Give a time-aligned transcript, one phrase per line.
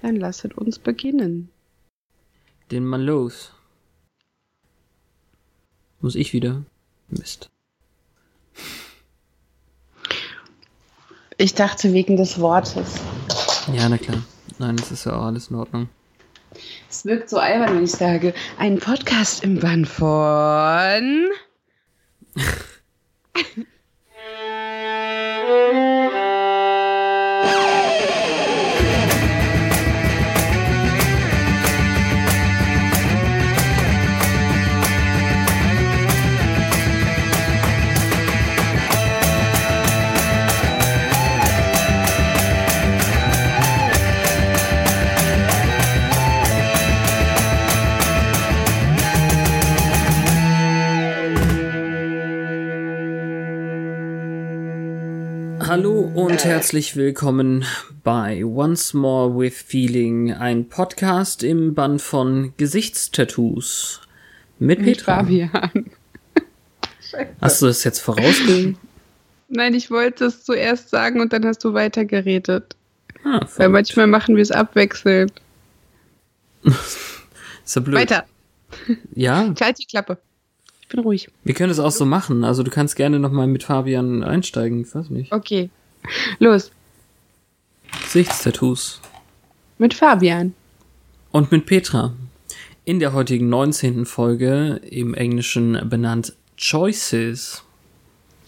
[0.00, 1.50] Dann lasset uns beginnen.
[2.70, 3.52] Den Mann los.
[6.00, 6.62] Muss ich wieder?
[7.08, 7.50] Mist.
[11.38, 13.00] Ich dachte wegen des Wortes.
[13.72, 14.22] Ja, na klar.
[14.58, 15.88] Nein, das ist ja auch alles in Ordnung.
[16.88, 21.28] Es wirkt so albern, wenn ich sage, ein Podcast im Bann von.
[56.16, 57.66] und herzlich willkommen
[58.02, 64.00] bei Once More with Feeling, ein Podcast im Band von Gesichtstattoos.
[64.58, 65.16] Mit Mit Petra.
[65.16, 65.90] Fabian.
[67.42, 68.78] Hast du das jetzt vorausgehen?
[69.48, 72.74] Nein, ich wollte es zuerst sagen und dann hast du weitergeredet.
[73.22, 75.32] Ah, Weil manchmal machen wir es abwechselnd.
[76.64, 77.94] ist ja blöd.
[78.00, 78.24] Weiter.
[79.14, 80.18] Ja, Ich halte die Klappe.
[80.80, 81.28] Ich bin ruhig.
[81.44, 82.42] wir können es auch so machen.
[82.42, 85.32] Also du kannst gerne nochmal mit Fabian einsteigen, ich weiß nicht.
[85.32, 85.68] Okay.
[86.38, 86.70] Los.
[88.02, 89.00] Gesichtstattoos.
[89.78, 90.54] Mit Fabian.
[91.32, 92.14] Und mit Petra.
[92.84, 94.06] In der heutigen 19.
[94.06, 97.62] Folge, im Englischen benannt Choices.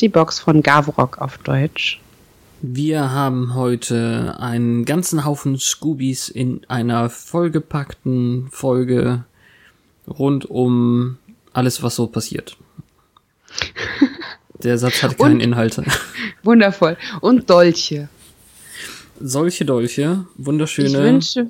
[0.01, 2.01] Die Box von Gavrok auf Deutsch.
[2.61, 9.25] Wir haben heute einen ganzen Haufen Scoobies in einer vollgepackten Folge
[10.09, 11.19] rund um
[11.53, 12.57] alles, was so passiert.
[14.63, 15.81] Der Satz hat keinen Und- Inhalt.
[16.43, 16.97] Wundervoll.
[17.21, 18.09] Und Dolche.
[19.21, 20.89] Solche Dolche, wunderschöne.
[20.89, 21.47] Ich wünsche,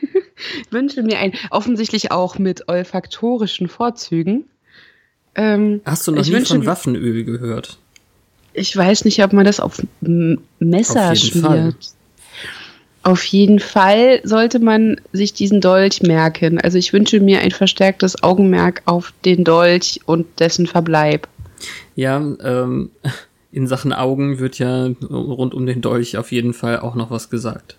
[0.70, 4.44] wünsche mir ein, offensichtlich auch mit olfaktorischen Vorzügen.
[5.34, 7.78] Ähm, Hast du noch nie wünsche von Waffenöl gehört?
[8.54, 9.80] ich weiß nicht, ob man das auf
[10.58, 11.42] Messer Auf schmiert.
[11.42, 11.74] Fall.
[13.02, 16.60] Auf jeden Fall sollte man sich diesen Dolch merken.
[16.60, 21.26] Also ich wünsche mir ein verstärktes Augenmerk auf den Dolch und dessen Verbleib.
[21.94, 22.90] Ja, ähm,
[23.52, 27.30] in Sachen Augen wird ja rund um den Dolch auf jeden Fall auch noch was
[27.30, 27.76] gesagt.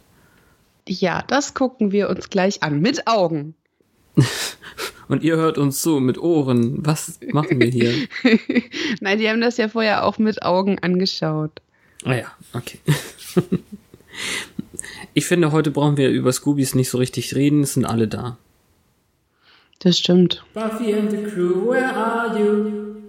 [0.88, 2.80] Ja, das gucken wir uns gleich an.
[2.80, 3.56] Mit Augen.
[5.08, 6.86] Und ihr hört uns zu mit Ohren.
[6.86, 7.94] Was machen wir hier?
[9.02, 11.62] Nein, die haben das ja vorher auch mit Augen angeschaut.
[12.04, 12.80] Ah ja, okay.
[15.14, 18.38] Ich finde, heute brauchen wir über Scoobies nicht so richtig reden, es sind alle da.
[19.80, 20.44] Das stimmt.
[20.54, 23.03] Buffy and the crew, where are you?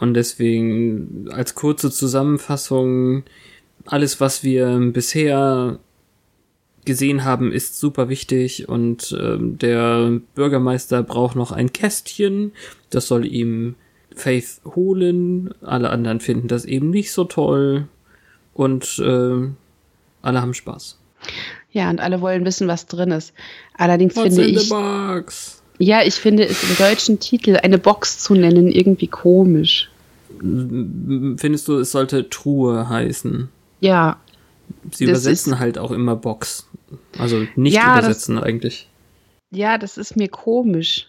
[0.00, 3.22] Und deswegen als kurze Zusammenfassung,
[3.84, 5.78] alles, was wir bisher
[6.86, 12.52] gesehen haben, ist super wichtig und ähm, der Bürgermeister braucht noch ein Kästchen,
[12.88, 13.74] das soll ihm
[14.14, 17.86] Faith holen, alle anderen finden das eben nicht so toll
[18.54, 19.48] und äh,
[20.22, 20.98] alle haben Spaß.
[21.70, 23.34] Ja, und alle wollen wissen, was drin ist.
[23.76, 25.59] Allerdings What's finde ich, box?
[25.80, 29.90] Ja, ich finde es im deutschen Titel eine Box zu nennen irgendwie komisch.
[30.38, 33.48] Findest du, es sollte Truhe heißen?
[33.80, 34.20] Ja,
[34.92, 36.68] Sie Das übersetzen halt auch immer Box.
[37.18, 38.86] Also nicht Ja, das- übersetzen eigentlich.
[39.50, 41.08] ja, das ist mir komisch.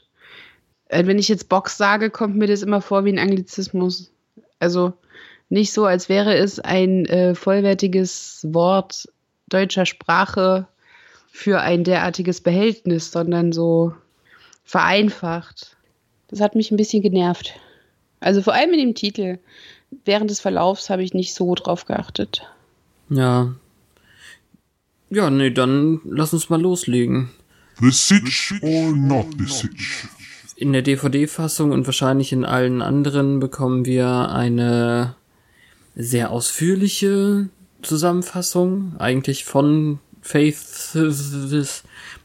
[0.89, 4.11] Äh, Wenn ich jetzt Box sage, kommt mir das immer vor wie ein Anglizismus.
[4.59, 4.93] Also
[5.49, 9.07] nicht so, als wäre es ein äh, vollwertiges Wort
[9.49, 10.67] deutscher Sprache
[11.31, 13.93] für ein derartiges Behältnis, sondern so
[14.63, 15.77] vereinfacht.
[16.27, 17.53] Das hat mich ein bisschen genervt.
[18.19, 19.39] Also vor allem in dem Titel.
[20.05, 22.47] Während des Verlaufs habe ich nicht so drauf geachtet.
[23.09, 23.53] Ja.
[25.09, 27.29] Ja, nee, dann lass uns mal loslegen.
[27.81, 30.07] The Sitch or not the Sitch?
[30.55, 35.15] In der DVD-Fassung und wahrscheinlich in allen anderen bekommen wir eine
[35.95, 37.49] sehr ausführliche
[37.81, 40.95] Zusammenfassung, eigentlich von Faiths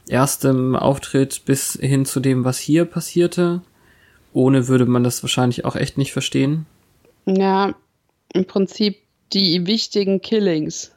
[0.09, 3.63] erstem Auftritt bis hin zu dem, was hier passierte.
[4.33, 6.67] Ohne würde man das wahrscheinlich auch echt nicht verstehen.
[7.25, 7.75] Ja,
[8.33, 8.99] im Prinzip
[9.33, 10.93] die wichtigen Killings.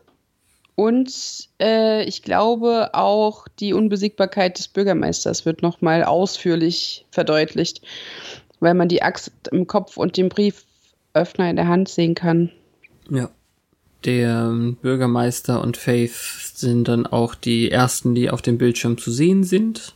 [0.76, 7.82] Und äh, ich glaube auch die Unbesiegbarkeit des Bürgermeisters wird nochmal ausführlich verdeutlicht,
[8.62, 12.52] weil man die Axt im Kopf und den Brieföffner in der Hand sehen kann.
[13.10, 13.30] Ja.
[14.06, 16.14] Der Bürgermeister und Faith
[16.54, 19.94] sind dann auch die ersten, die auf dem Bildschirm zu sehen sind.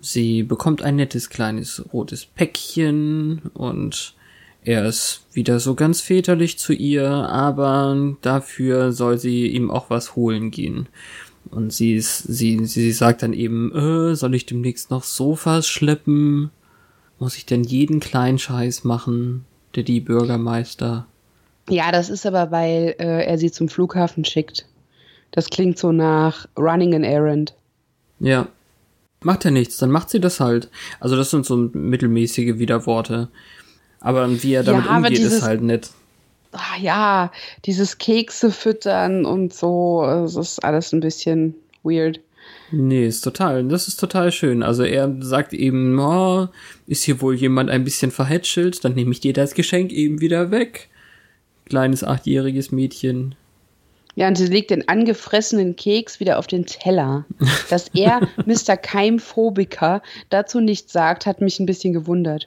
[0.00, 4.14] Sie bekommt ein nettes kleines rotes Päckchen und
[4.64, 10.16] er ist wieder so ganz väterlich zu ihr, aber dafür soll sie ihm auch was
[10.16, 10.88] holen gehen.
[11.50, 16.50] Und sie ist, sie, sie sagt dann eben, äh, soll ich demnächst noch Sofas schleppen?
[17.18, 19.44] Muss ich denn jeden kleinen Scheiß machen?
[19.74, 21.06] Der die Bürgermeister.
[21.68, 24.66] Ja, das ist aber, weil äh, er sie zum Flughafen schickt.
[25.30, 27.54] Das klingt so nach Running an Errand.
[28.20, 28.48] Ja.
[29.24, 30.68] Macht ja nichts, dann macht sie das halt.
[30.98, 33.28] Also das sind so mittelmäßige Widerworte.
[34.00, 35.90] Aber wie er damit Ja, umgeht, dieses- ist halt nett.
[36.50, 37.32] Ah, ja,
[37.64, 42.20] dieses Kekse füttern und so, das ist alles ein bisschen weird.
[42.72, 44.62] Nee, ist total, das ist total schön.
[44.62, 46.48] Also er sagt eben, oh,
[46.86, 50.50] ist hier wohl jemand ein bisschen verhätschelt, dann nehme ich dir das Geschenk eben wieder
[50.50, 50.88] weg.
[51.72, 53.34] Kleines achtjähriges Mädchen.
[54.14, 57.24] Ja, und sie legt den angefressenen Keks wieder auf den Teller.
[57.70, 58.76] Dass er, Mr.
[58.76, 62.46] Keimphobiker, dazu nichts sagt, hat mich ein bisschen gewundert.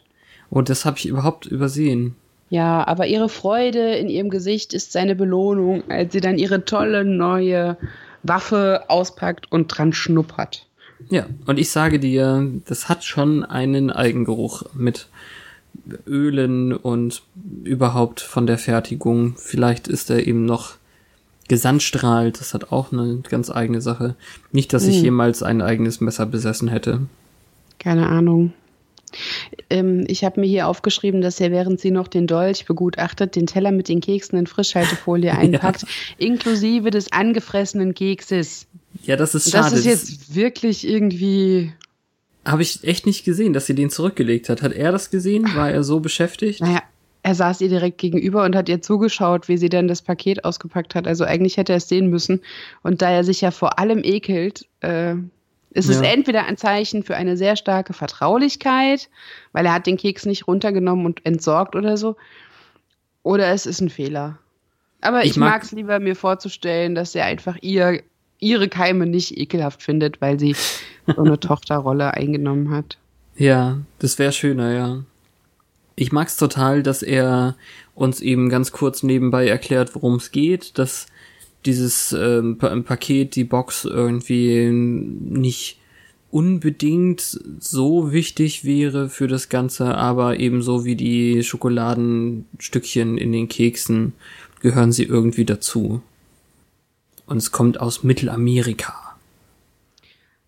[0.51, 2.15] Und das habe ich überhaupt übersehen.
[2.51, 7.03] Ja, aber ihre Freude in ihrem Gesicht ist seine Belohnung, als sie dann ihre tolle
[7.03, 7.77] neue
[8.21, 10.67] Waffe auspackt und dran schnuppert.
[11.09, 15.07] Ja, und ich sage dir, das hat schon einen Eigengeruch mit
[16.07, 17.21] Ölen und
[17.63, 19.35] überhaupt von der Fertigung.
[19.37, 20.75] Vielleicht ist er eben noch
[21.47, 24.15] gesandstrahlt, das hat auch eine ganz eigene Sache.
[24.51, 25.03] Nicht, dass ich Hm.
[25.05, 27.01] jemals ein eigenes Messer besessen hätte.
[27.77, 28.53] Keine Ahnung.
[29.69, 33.47] Ähm, ich habe mir hier aufgeschrieben, dass er, während sie noch den Dolch begutachtet, den
[33.47, 35.85] Teller mit den Keksen in Frischhaltefolie einpackt,
[36.17, 38.65] inklusive des angefressenen Kekses.
[39.03, 39.69] Ja, das ist schade.
[39.71, 41.71] Das ist jetzt wirklich irgendwie.
[42.45, 44.61] Habe ich echt nicht gesehen, dass sie den zurückgelegt hat.
[44.61, 45.49] Hat er das gesehen?
[45.55, 46.61] War er so beschäftigt?
[46.61, 46.81] Naja,
[47.23, 50.93] er saß ihr direkt gegenüber und hat ihr zugeschaut, wie sie dann das Paket ausgepackt
[50.93, 51.07] hat.
[51.07, 52.41] Also eigentlich hätte er es sehen müssen.
[52.83, 55.15] Und da er sich ja vor allem ekelt, äh,
[55.71, 56.03] ist es Ja.
[56.03, 59.09] entweder ein Zeichen für eine sehr starke Vertraulichkeit,
[59.51, 62.15] weil er hat den Keks nicht runtergenommen und entsorgt oder so,
[63.23, 64.37] oder es ist ein Fehler.
[65.01, 68.01] Aber Ich ich, mag es lieber, mir vorzustellen, dass er einfach ihr
[68.45, 70.55] ihre Keime nicht ekelhaft findet, weil sie
[71.07, 72.97] so eine Tochterrolle eingenommen hat.
[73.37, 75.03] Ja, das wäre schöner, ja.
[75.95, 77.55] Ich mag's total, dass er
[77.95, 81.07] uns eben ganz kurz nebenbei erklärt, worum es geht, dass
[81.65, 85.79] dieses ähm, Pa- Paket, die Box irgendwie nicht
[86.31, 94.13] unbedingt so wichtig wäre für das Ganze, aber ebenso wie die Schokoladenstückchen in den Keksen
[94.59, 96.01] gehören sie irgendwie dazu.
[97.25, 98.93] Und es kommt aus Mittelamerika.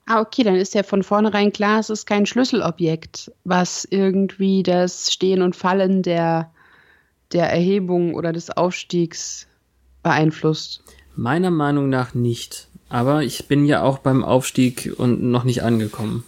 [0.06, 5.12] Ah, okay, dann ist ja von vornherein klar, es ist kein Schlüsselobjekt, was irgendwie das
[5.12, 6.50] Stehen und Fallen der,
[7.34, 9.48] der Erhebung oder des Aufstiegs
[10.04, 10.82] beeinflusst.
[11.16, 12.70] Meiner Meinung nach nicht.
[12.90, 16.24] Aber ich bin ja auch beim Aufstieg und noch nicht angekommen.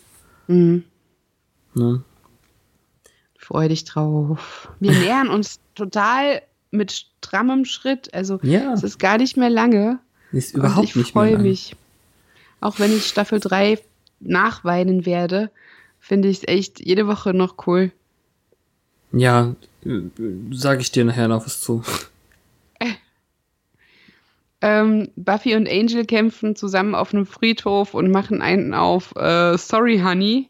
[0.48, 0.84] Mhm.
[1.74, 2.04] Ne?
[3.38, 4.69] Freu dich drauf.
[4.81, 6.42] Wir nähern uns total
[6.72, 8.13] mit strammem Schritt.
[8.13, 10.00] Also Ja, es ist gar nicht mehr lange.
[10.31, 11.26] Ist überhaupt ich nicht mehr.
[11.26, 11.76] freue mich.
[12.62, 13.80] Auch wenn ich Staffel 3
[14.20, 15.50] nachweinen werde,
[16.00, 17.92] finde ich es echt jede Woche noch cool.
[19.12, 19.56] Ja,
[20.52, 21.84] sage ich dir nachher noch was zu.
[24.62, 30.00] Ähm, Buffy und Angel kämpfen zusammen auf einem Friedhof und machen einen auf äh, Sorry
[30.00, 30.50] Honey,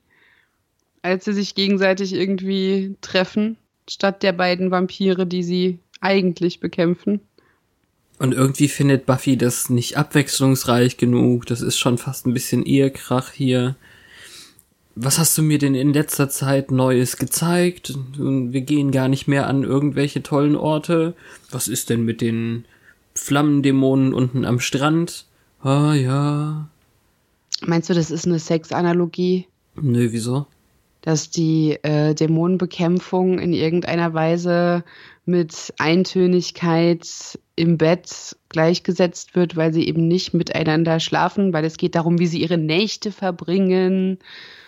[1.03, 7.19] als sie sich gegenseitig irgendwie treffen, statt der beiden Vampire, die sie eigentlich bekämpfen.
[8.19, 11.45] Und irgendwie findet Buffy das nicht abwechslungsreich genug.
[11.45, 13.75] Das ist schon fast ein bisschen Ehekrach hier.
[14.95, 17.97] Was hast du mir denn in letzter Zeit Neues gezeigt?
[18.17, 21.13] Wir gehen gar nicht mehr an irgendwelche tollen Orte.
[21.49, 22.65] Was ist denn mit den
[23.15, 25.25] Flammendämonen unten am Strand?
[25.61, 26.67] Ah ja.
[27.65, 30.45] Meinst du, das ist eine Sexanalogie, Nö, wieso?
[31.01, 34.83] dass die äh, Dämonenbekämpfung in irgendeiner Weise
[35.25, 41.95] mit Eintönigkeit im Bett gleichgesetzt wird, weil sie eben nicht miteinander schlafen, weil es geht
[41.95, 44.17] darum, wie sie ihre Nächte verbringen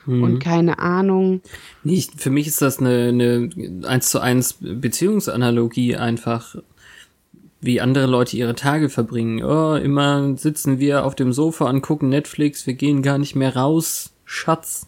[0.05, 0.23] Mhm.
[0.23, 1.41] und keine Ahnung.
[1.83, 3.49] Nee, ich, für mich ist das eine, eine
[3.87, 6.55] 1 zu 1 Beziehungsanalogie einfach,
[7.59, 9.43] wie andere Leute ihre Tage verbringen.
[9.43, 13.55] Oh, immer sitzen wir auf dem Sofa und gucken Netflix, wir gehen gar nicht mehr
[13.55, 14.13] raus.
[14.25, 14.87] Schatz.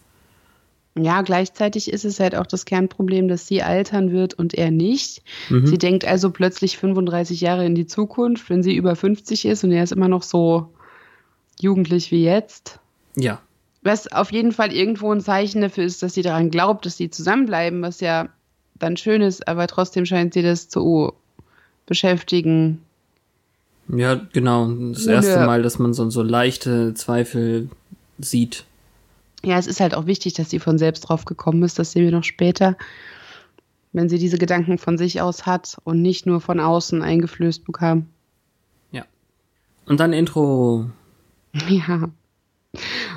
[0.96, 5.22] Ja, gleichzeitig ist es halt auch das Kernproblem, dass sie altern wird und er nicht.
[5.48, 5.66] Mhm.
[5.66, 9.72] Sie denkt also plötzlich 35 Jahre in die Zukunft, wenn sie über 50 ist und
[9.72, 10.68] er ist immer noch so
[11.60, 12.78] jugendlich wie jetzt.
[13.16, 13.40] Ja.
[13.82, 17.10] Was auf jeden Fall irgendwo ein Zeichen dafür ist, dass sie daran glaubt, dass sie
[17.10, 18.28] zusammenbleiben, was ja
[18.76, 21.12] dann schön ist, aber trotzdem scheint sie das zu
[21.86, 22.80] beschäftigen.
[23.88, 24.68] Ja, genau.
[24.92, 27.68] Das erste Mal, dass man so, so leichte Zweifel
[28.18, 28.64] sieht.
[29.44, 32.04] Ja, es ist halt auch wichtig, dass sie von selbst drauf gekommen ist, das sehen
[32.04, 32.76] wir noch später,
[33.92, 38.06] wenn sie diese Gedanken von sich aus hat und nicht nur von außen eingeflößt bekam.
[38.90, 39.04] Ja.
[39.86, 40.90] Und dann Intro.
[41.68, 42.10] Ja.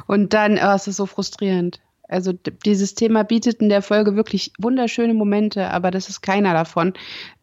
[0.06, 1.82] Und dann, oh, es ist so frustrierend.
[2.08, 2.34] Also
[2.66, 6.94] dieses Thema bietet in der Folge wirklich wunderschöne Momente, aber das ist keiner davon.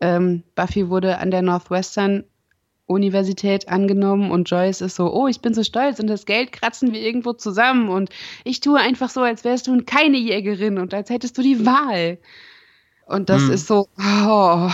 [0.00, 2.24] Ähm, Buffy wurde an der Northwestern
[2.86, 6.92] Universität angenommen und Joyce ist so, oh, ich bin so stolz und das Geld kratzen
[6.92, 8.10] wir irgendwo zusammen und
[8.44, 12.18] ich tue einfach so, als wärst du keine Jägerin und als hättest du die Wahl.
[13.06, 13.52] Und das hm.
[13.52, 14.70] ist so, oh.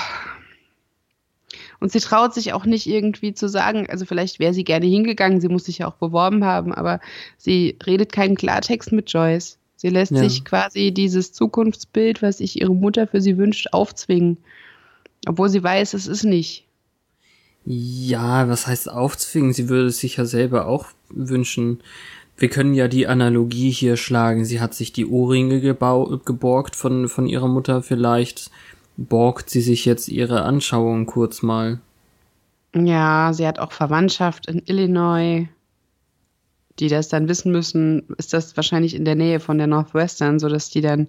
[1.79, 5.41] Und sie traut sich auch nicht irgendwie zu sagen, also vielleicht wäre sie gerne hingegangen,
[5.41, 7.01] sie muss sich ja auch beworben haben, aber
[7.39, 9.57] sie redet keinen Klartext mit Joyce.
[9.77, 10.19] Sie lässt ja.
[10.19, 14.37] sich quasi dieses Zukunftsbild, was sich ihre Mutter für sie wünscht, aufzwingen.
[15.27, 16.67] Obwohl sie weiß, es ist nicht.
[17.65, 19.53] Ja, was heißt aufzwingen?
[19.53, 21.81] Sie würde es sich ja selber auch wünschen.
[22.37, 24.45] Wir können ja die Analogie hier schlagen.
[24.45, 27.83] Sie hat sich die Ohrringe geborgt von, von ihrer Mutter.
[27.83, 28.51] Vielleicht
[28.97, 31.81] borgt sie sich jetzt ihre Anschauung kurz mal.
[32.75, 35.49] Ja, sie hat auch Verwandtschaft in Illinois,
[36.79, 38.05] die das dann wissen müssen.
[38.17, 41.09] Ist das wahrscheinlich in der Nähe von der Northwestern, sodass die dann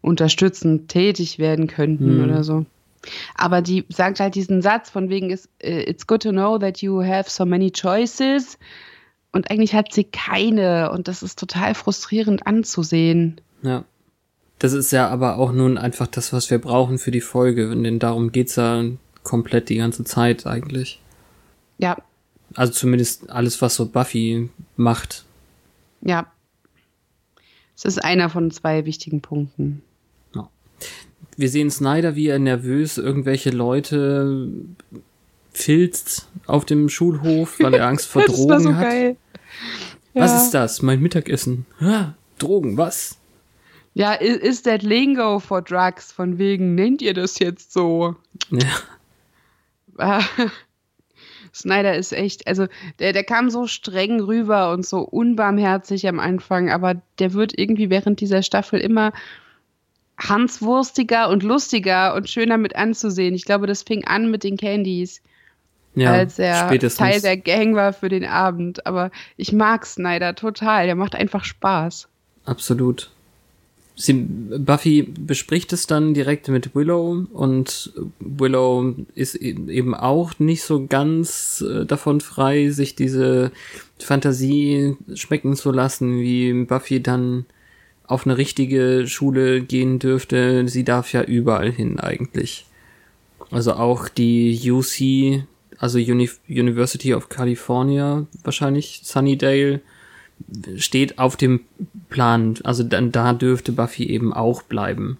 [0.00, 2.24] unterstützend tätig werden könnten hm.
[2.24, 2.64] oder so.
[3.34, 7.02] Aber die sagt halt diesen Satz von wegen, äh, it's good to know that you
[7.02, 8.58] have so many choices.
[9.32, 10.90] Und eigentlich hat sie keine.
[10.92, 13.40] Und das ist total frustrierend anzusehen.
[13.62, 13.84] Ja.
[14.58, 17.74] Das ist ja aber auch nun einfach das, was wir brauchen für die Folge.
[17.74, 18.84] Denn darum geht's ja
[19.22, 21.00] komplett die ganze Zeit eigentlich.
[21.78, 21.96] Ja.
[22.54, 25.24] Also zumindest alles, was so Buffy macht.
[26.02, 26.30] Ja.
[27.76, 29.82] Es ist einer von zwei wichtigen Punkten
[31.36, 34.48] wir sehen Snyder, wie er nervös irgendwelche Leute
[35.52, 38.82] filzt auf dem Schulhof, weil er Angst vor Drogen so hat.
[38.82, 39.16] Geil.
[40.14, 40.42] Was ja.
[40.42, 40.82] ist das?
[40.82, 41.66] Mein Mittagessen.
[41.80, 43.18] Ah, Drogen, was?
[43.94, 46.12] Ja, ist that lingo for drugs?
[46.12, 48.16] Von wegen, nennt ihr das jetzt so?
[48.50, 50.20] Ja.
[51.52, 52.66] Snyder ist echt, also
[53.00, 57.90] der, der kam so streng rüber und so unbarmherzig am Anfang, aber der wird irgendwie
[57.90, 59.12] während dieser Staffel immer
[60.20, 63.34] hanswurstiger und lustiger und schöner mit anzusehen.
[63.34, 65.20] Ich glaube, das fing an mit den Candies.
[65.94, 66.98] Ja, als er spätestens.
[66.98, 68.86] Teil der Gang war für den Abend.
[68.86, 70.86] Aber ich mag Snyder total.
[70.86, 72.08] Der macht einfach Spaß.
[72.44, 73.10] Absolut.
[73.96, 80.62] Sie, Buffy bespricht es dann direkt mit Willow und Willow ist e-, eben auch nicht
[80.62, 83.52] so ganz äh, davon frei, sich diese
[83.98, 87.44] Fantasie schmecken zu lassen, wie Buffy dann
[88.10, 92.66] auf eine richtige Schule gehen dürfte, sie darf ja überall hin eigentlich.
[93.52, 95.44] Also auch die UC,
[95.78, 99.80] also Uni University of California, wahrscheinlich Sunnydale,
[100.76, 101.60] steht auf dem
[102.08, 102.54] Plan.
[102.64, 105.18] Also dann da dürfte Buffy eben auch bleiben.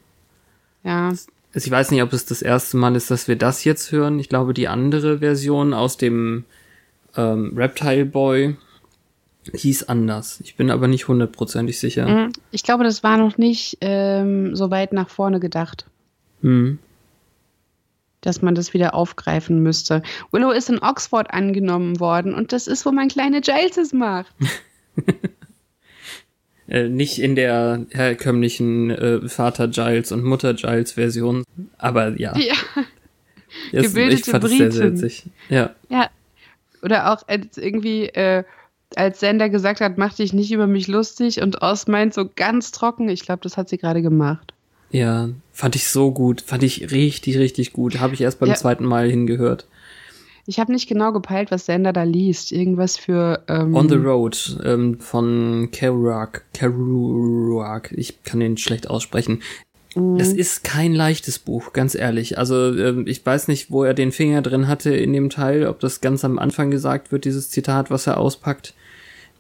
[0.82, 1.09] Ja.
[1.09, 4.18] Also ich weiß nicht, ob es das erste Mal ist, dass wir das jetzt hören.
[4.18, 6.44] Ich glaube, die andere Version aus dem
[7.16, 8.56] ähm, Reptile Boy
[9.52, 10.40] hieß anders.
[10.44, 12.06] Ich bin aber nicht hundertprozentig sicher.
[12.06, 12.32] Mhm.
[12.50, 15.87] Ich glaube, das war noch nicht ähm, so weit nach vorne gedacht.
[16.42, 16.78] Hm.
[18.20, 20.02] Dass man das wieder aufgreifen müsste.
[20.30, 24.35] Willow ist in Oxford angenommen worden und das ist, wo mein kleiner Giles es macht.
[26.68, 31.44] äh, nicht in der herkömmlichen äh, Vater Giles und Mutter Giles Version,
[31.78, 32.37] aber ja.
[32.37, 32.54] Ja.
[33.73, 34.66] Das, Gebildete ich fand Britin.
[34.66, 35.25] es sehr, sehr witzig.
[35.49, 35.75] Ja.
[35.88, 36.11] Ja.
[36.82, 38.44] Oder auch irgendwie äh,
[38.97, 42.73] als Sender gesagt hat, mach dich nicht über mich lustig und Oz meint so ganz
[42.73, 43.09] trocken.
[43.09, 44.54] Ich glaube, das hat sie gerade gemacht.
[44.90, 46.40] Ja, fand ich so gut.
[46.40, 48.00] Fand ich richtig, richtig gut.
[48.00, 48.54] Habe ich erst beim ja.
[48.56, 49.66] zweiten Mal hingehört.
[50.47, 52.50] Ich habe nicht genau gepeilt, was Sender da liest.
[52.50, 53.44] Irgendwas für.
[53.47, 56.42] Ähm On the Road ähm, von Kerouac.
[56.54, 57.92] Kerouac.
[57.92, 59.42] Ich kann den schlecht aussprechen.
[59.94, 60.18] Mhm.
[60.18, 62.38] Das ist kein leichtes Buch, ganz ehrlich.
[62.38, 65.78] Also ähm, ich weiß nicht, wo er den Finger drin hatte in dem Teil, ob
[65.78, 68.75] das ganz am Anfang gesagt wird, dieses Zitat, was er auspackt.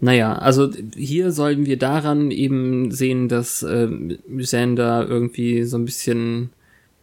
[0.00, 3.88] Naja, also hier sollen wir daran eben sehen, dass äh,
[4.38, 6.50] Sander irgendwie so ein bisschen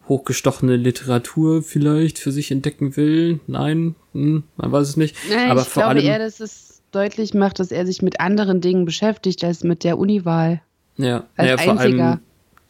[0.08, 3.40] hochgestochene Literatur vielleicht für sich entdecken will.
[3.46, 5.16] Nein, hm, man weiß es nicht.
[5.30, 8.20] Nein, Aber ich vor glaube allem, eher, dass es deutlich macht, dass er sich mit
[8.20, 10.60] anderen Dingen beschäftigt als mit der Uniwahl.
[10.96, 12.20] Ja, als ja, vor allem,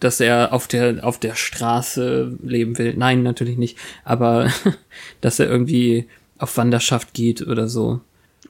[0.01, 2.95] dass er auf der auf der Straße leben will.
[2.97, 3.79] Nein, natürlich nicht.
[4.05, 4.51] Aber
[5.21, 6.09] dass er irgendwie
[6.39, 8.01] auf Wanderschaft geht oder so.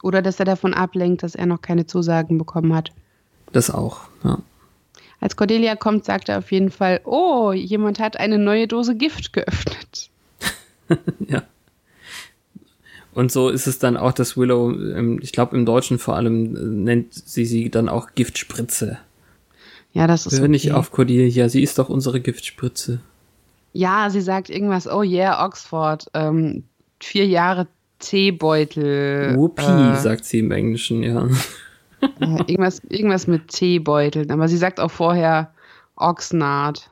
[0.03, 2.93] Oder dass er davon ablenkt, dass er noch keine Zusagen bekommen hat.
[3.53, 4.39] Das auch, ja.
[5.21, 9.33] Als Cordelia kommt, sagt er auf jeden Fall, oh, jemand hat eine neue Dose Gift
[9.33, 10.11] geöffnet.
[11.29, 11.43] ja.
[13.15, 16.61] Und so ist es dann auch, dass Willow, ich glaube im Deutschen vor allem, äh,
[16.61, 18.99] nennt sie sie dann auch Giftspritze.
[19.93, 20.51] Ja, das ist Hör okay.
[20.51, 23.01] nicht auf Cordelia, sie ist doch unsere Giftspritze.
[23.73, 26.63] Ja, sie sagt irgendwas, oh yeah, Oxford, ähm,
[27.01, 27.67] vier Jahre
[27.99, 29.35] Teebeutel.
[29.37, 31.29] Whoopi, äh, sagt sie im Englischen, ja.
[32.21, 35.53] Irgendwas, irgendwas mit Teebeuteln, aber sie sagt auch vorher
[35.97, 36.91] Oxnard.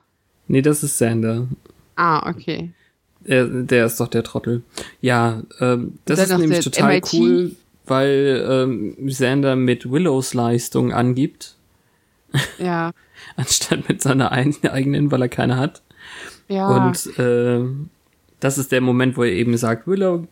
[0.49, 1.47] Nee, das ist Sander.
[1.95, 2.73] Ah, okay.
[3.25, 4.63] Er, der ist doch der Trottel.
[5.01, 7.13] Ja, ähm, das ist nämlich der total MIT.
[7.15, 11.55] cool, weil ähm, Sander mit Willows Leistung angibt,
[12.59, 12.91] Ja,
[13.37, 15.83] anstatt mit seiner ein, eigenen, weil er keine hat.
[16.49, 16.69] ja.
[16.69, 17.61] Und äh,
[18.41, 20.27] das ist der Moment, wo er eben sagt, Willow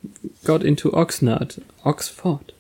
[0.45, 2.55] got into Oxnard, Oxford.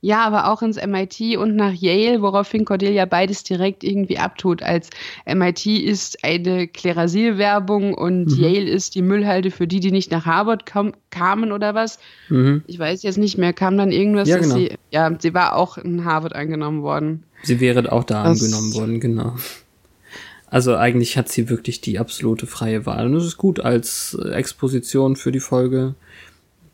[0.00, 4.90] Ja, aber auch ins MIT und nach Yale, woraufhin Cordelia beides direkt irgendwie abtut, als
[5.26, 8.38] MIT ist eine Klerasil-Werbung und Mhm.
[8.40, 11.98] Yale ist die Müllhalde für die, die nicht nach Harvard kam, kamen oder was.
[12.28, 12.62] Mhm.
[12.68, 14.58] Ich weiß jetzt nicht mehr, kam dann irgendwas, Ja, dass genau.
[14.60, 17.24] sie, ja, sie war auch in Harvard angenommen worden.
[17.42, 19.34] Sie wäre auch da Das- angenommen worden, genau.
[20.50, 23.06] Also eigentlich hat sie wirklich die absolute freie Wahl.
[23.06, 25.94] Und das ist gut als Exposition für die Folge.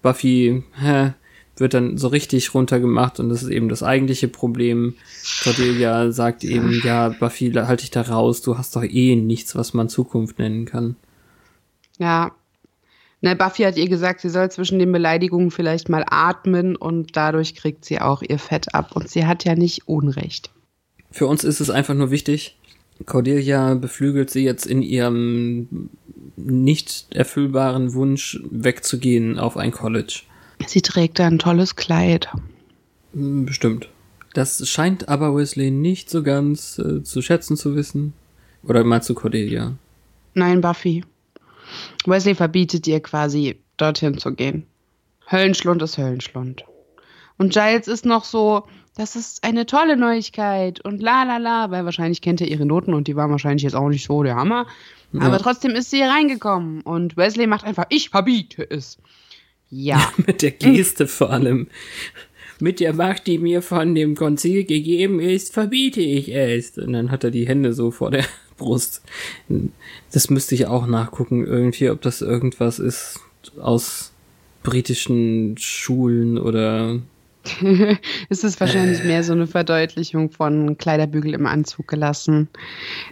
[0.02, 1.14] Buffy hä,
[1.56, 4.94] wird dann so richtig runtergemacht und das ist eben das eigentliche Problem.
[5.42, 9.74] Cordelia sagt eben, ja, Buffy, halt dich da raus, du hast doch eh nichts, was
[9.74, 10.96] man Zukunft nennen kann.
[11.98, 12.32] Ja.
[13.20, 17.54] Na, Buffy hat ihr gesagt, sie soll zwischen den Beleidigungen vielleicht mal atmen und dadurch
[17.54, 18.90] kriegt sie auch ihr Fett ab.
[18.94, 20.50] Und sie hat ja nicht Unrecht.
[21.10, 22.58] Für uns ist es einfach nur wichtig,
[23.06, 25.90] Cordelia beflügelt sie jetzt in ihrem
[26.36, 30.22] nicht erfüllbaren Wunsch wegzugehen auf ein College.
[30.66, 32.28] Sie trägt da ein tolles Kleid.
[33.12, 33.88] Hm, Bestimmt.
[34.34, 38.14] Das scheint aber Wesley nicht so ganz äh, zu schätzen zu wissen.
[38.64, 39.74] Oder mal zu Cordelia.
[40.34, 41.04] Nein, Buffy.
[42.06, 44.64] Wesley verbietet ihr quasi, dorthin zu gehen.
[45.30, 46.64] Höllenschlund ist Höllenschlund.
[47.36, 48.64] Und Giles ist noch so,
[48.96, 52.94] das ist eine tolle Neuigkeit und la la la, weil wahrscheinlich kennt er ihre Noten
[52.94, 54.66] und die waren wahrscheinlich jetzt auch nicht so der Hammer.
[55.12, 55.22] Ja.
[55.22, 58.98] Aber trotzdem ist sie hier reingekommen und Wesley macht einfach, ich verbiete es.
[59.70, 60.12] Ja.
[60.26, 61.68] Mit der Geste vor allem.
[62.60, 66.78] Mit der Macht, die mir von dem Konzil gegeben ist, verbiete ich es.
[66.78, 68.24] Und dann hat er die Hände so vor der
[68.56, 69.02] Brust.
[70.12, 73.18] Das müsste ich auch nachgucken, irgendwie, ob das irgendwas ist
[73.60, 74.12] aus
[74.62, 77.00] britischen Schulen oder
[78.28, 82.48] es ist wahrscheinlich mehr so eine Verdeutlichung von Kleiderbügel im Anzug gelassen.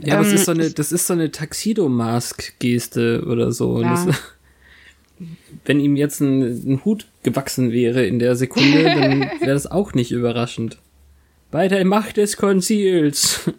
[0.03, 3.83] Ja, aber es Ähm, ist so eine, das ist so eine Taxido-Mask-Geste oder so.
[3.83, 4.07] Ja.
[4.07, 4.17] Das,
[5.65, 9.95] wenn ihm jetzt ein, ein Hut gewachsen wäre in der Sekunde, dann wäre das auch
[9.95, 10.79] nicht überraschend.
[11.51, 13.51] Bei der Macht des Konzils.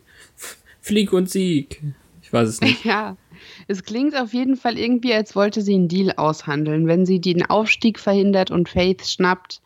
[0.82, 1.82] Flieg und Sieg.
[2.22, 2.84] Ich weiß es nicht.
[2.84, 3.16] Ja,
[3.68, 6.88] es klingt auf jeden Fall irgendwie, als wollte sie einen Deal aushandeln.
[6.88, 9.62] Wenn sie den Aufstieg verhindert und Faith schnappt,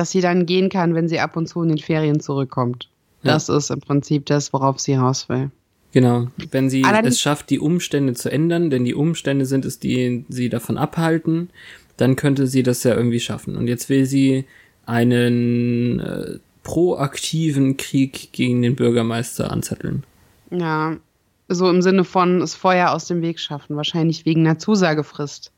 [0.00, 2.88] dass sie dann gehen kann, wenn sie ab und zu in den Ferien zurückkommt.
[3.22, 3.34] Ja.
[3.34, 5.50] Das ist im Prinzip das, worauf sie raus will.
[5.92, 6.28] Genau.
[6.50, 10.24] Wenn sie Allerdings- es schafft, die Umstände zu ändern, denn die Umstände sind es, die
[10.30, 11.50] sie davon abhalten,
[11.98, 13.58] dann könnte sie das ja irgendwie schaffen.
[13.58, 14.46] Und jetzt will sie
[14.86, 20.04] einen äh, proaktiven Krieg gegen den Bürgermeister anzetteln.
[20.50, 20.96] Ja,
[21.48, 25.52] so im Sinne von das Feuer aus dem Weg schaffen, wahrscheinlich wegen einer Zusagefrist.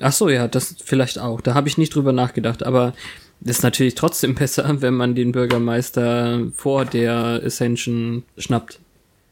[0.00, 1.42] Ach so, ja, das vielleicht auch.
[1.42, 2.94] Da habe ich nicht drüber nachgedacht, aber
[3.40, 8.80] ist natürlich trotzdem besser, wenn man den Bürgermeister vor der Ascension schnappt.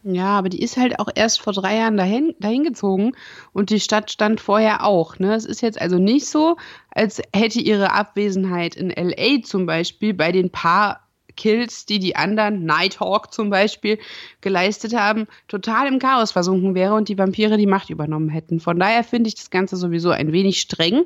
[0.08, 3.12] Ja, aber die ist halt auch erst vor drei Jahren dahin, dahin gezogen
[3.52, 5.18] und die Stadt stand vorher auch.
[5.18, 5.34] Ne?
[5.34, 6.56] Es ist jetzt also nicht so,
[6.92, 11.00] als hätte ihre Abwesenheit in LA zum Beispiel bei den paar
[11.36, 13.98] Kills, die die anderen, Nighthawk zum Beispiel,
[14.40, 18.60] geleistet haben, total im Chaos versunken wäre und die Vampire die Macht übernommen hätten.
[18.60, 21.04] Von daher finde ich das Ganze sowieso ein wenig streng.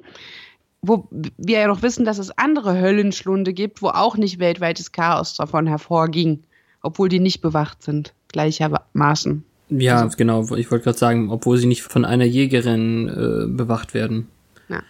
[0.83, 5.37] Wo wir ja noch wissen, dass es andere Höllenschlunde gibt, wo auch nicht weltweites Chaos
[5.37, 6.43] davon hervorging,
[6.83, 9.45] obwohl die nicht bewacht sind, gleichermaßen.
[9.71, 10.43] Ja, genau.
[10.57, 14.29] Ich wollte gerade sagen, obwohl sie nicht von einer Jägerin äh, bewacht werden.
[14.69, 14.83] Ja.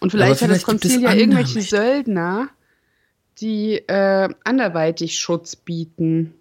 [0.00, 1.76] Und vielleicht, Aber hat das vielleicht Konzil ja irgendwelche Mächte.
[1.76, 2.48] Söldner,
[3.38, 6.34] die äh, anderweitig Schutz bieten.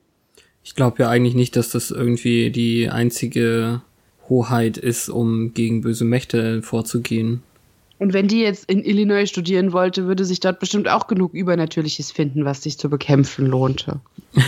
[0.63, 3.81] Ich glaube ja eigentlich nicht, dass das irgendwie die einzige
[4.29, 7.43] Hoheit ist, um gegen böse Mächte vorzugehen.
[7.97, 12.11] Und wenn die jetzt in Illinois studieren wollte, würde sich dort bestimmt auch genug Übernatürliches
[12.11, 13.99] finden, was sich zu bekämpfen lohnte.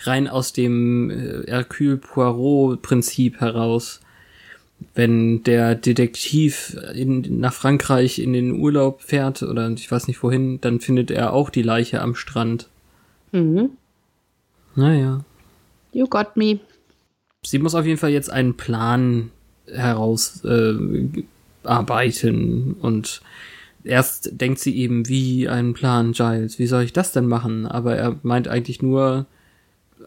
[0.00, 4.00] rein aus dem äh, Hercule Poirot Prinzip heraus.
[4.94, 10.60] Wenn der Detektiv in, nach Frankreich in den Urlaub fährt oder ich weiß nicht wohin,
[10.60, 12.68] dann findet er auch die Leiche am Strand.
[13.32, 13.70] Mhm.
[14.74, 15.24] Naja.
[15.92, 16.58] You got me.
[17.44, 19.30] Sie muss auf jeden Fall jetzt einen Plan
[19.66, 21.24] herausarbeiten äh,
[21.66, 23.22] arbeiten und
[23.84, 27.66] erst denkt sie eben, wie einen Plan, Giles, wie soll ich das denn machen?
[27.66, 29.26] Aber er meint eigentlich nur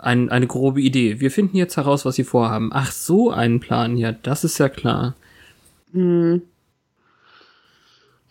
[0.02, 1.20] ein, eine grobe Idee.
[1.20, 2.72] Wir finden jetzt heraus, was sie vorhaben.
[2.74, 5.16] Ach, so einen Plan, ja, das ist ja klar.
[5.94, 6.42] Hm.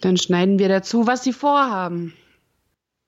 [0.00, 2.12] Dann schneiden wir dazu, was sie vorhaben.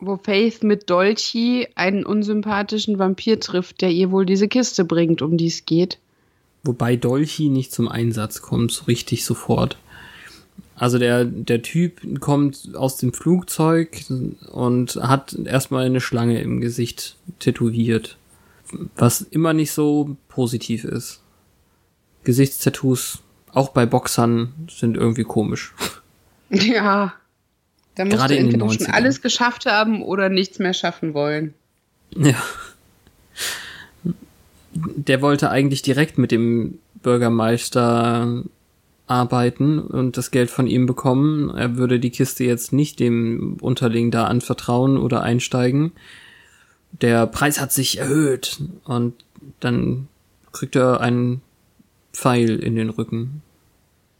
[0.00, 5.36] wo Faith mit Dolchi einen unsympathischen Vampir trifft, der ihr wohl diese Kiste bringt, um
[5.36, 5.98] die es geht.
[6.62, 9.76] Wobei Dolchi nicht zum Einsatz kommt, so richtig sofort.
[10.76, 14.04] Also der, der Typ kommt aus dem Flugzeug
[14.52, 18.16] und hat erstmal eine Schlange im Gesicht tätowiert.
[18.96, 21.20] Was immer nicht so positiv ist.
[22.24, 23.18] Gesichtstattoos,
[23.52, 25.74] auch bei Boxern, sind irgendwie komisch.
[26.50, 27.12] Ja.
[27.94, 28.94] Da musst Gerade du in den entweder schon 90ern.
[28.94, 31.52] alles geschafft haben oder nichts mehr schaffen wollen.
[32.16, 32.36] Ja.
[34.72, 38.44] Der wollte eigentlich direkt mit dem Bürgermeister
[39.08, 41.50] arbeiten und das Geld von ihm bekommen.
[41.56, 45.92] Er würde die Kiste jetzt nicht dem Unterling da anvertrauen oder einsteigen.
[46.92, 49.14] Der Preis hat sich erhöht und
[49.60, 50.08] dann
[50.52, 51.40] kriegt er einen
[52.12, 53.42] Pfeil in den Rücken.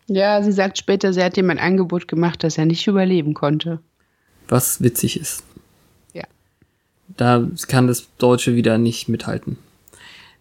[0.07, 3.81] Ja, sie sagt später, sie hat ihm ein Angebot gemacht, das er nicht überleben konnte.
[4.49, 5.45] Was witzig ist.
[6.15, 6.25] Ja.
[7.09, 9.59] Da kann das Deutsche wieder nicht mithalten.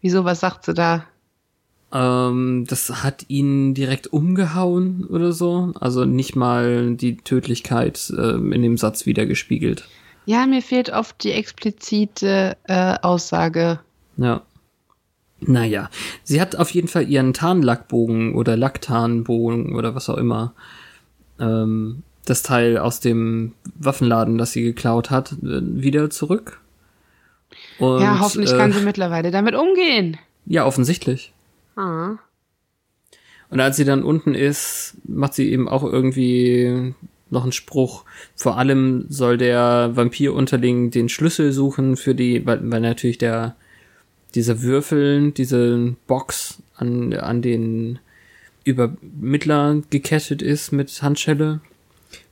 [0.02, 1.06] Wieso, was sagt sie da?
[1.94, 5.72] Ähm, das hat ihn direkt umgehauen oder so.
[5.80, 9.88] Also nicht mal die Tödlichkeit ähm, in dem Satz wieder gespiegelt.
[10.26, 13.80] Ja, mir fehlt oft die explizite äh, Aussage.
[14.18, 14.42] Ja.
[15.40, 15.90] Naja,
[16.24, 20.54] sie hat auf jeden Fall ihren Tarnlackbogen oder Lacktarnbogen oder was auch immer.
[21.40, 26.60] Ähm, das Teil aus dem Waffenladen, das sie geklaut hat, äh, wieder zurück.
[27.80, 30.18] Und, ja, hoffentlich äh, kann sie mittlerweile damit umgehen.
[30.46, 31.32] Ja, offensichtlich.
[31.78, 32.18] Ah.
[33.50, 36.94] Und als sie dann unten ist, macht sie eben auch irgendwie
[37.30, 38.04] noch einen Spruch.
[38.36, 43.56] Vor allem soll der Vampirunterling den Schlüssel suchen für die, weil, weil natürlich der,
[44.36, 48.00] diese Würfel, diese Box an, an den
[48.64, 51.62] Übermittler gekettet ist mit Handschelle.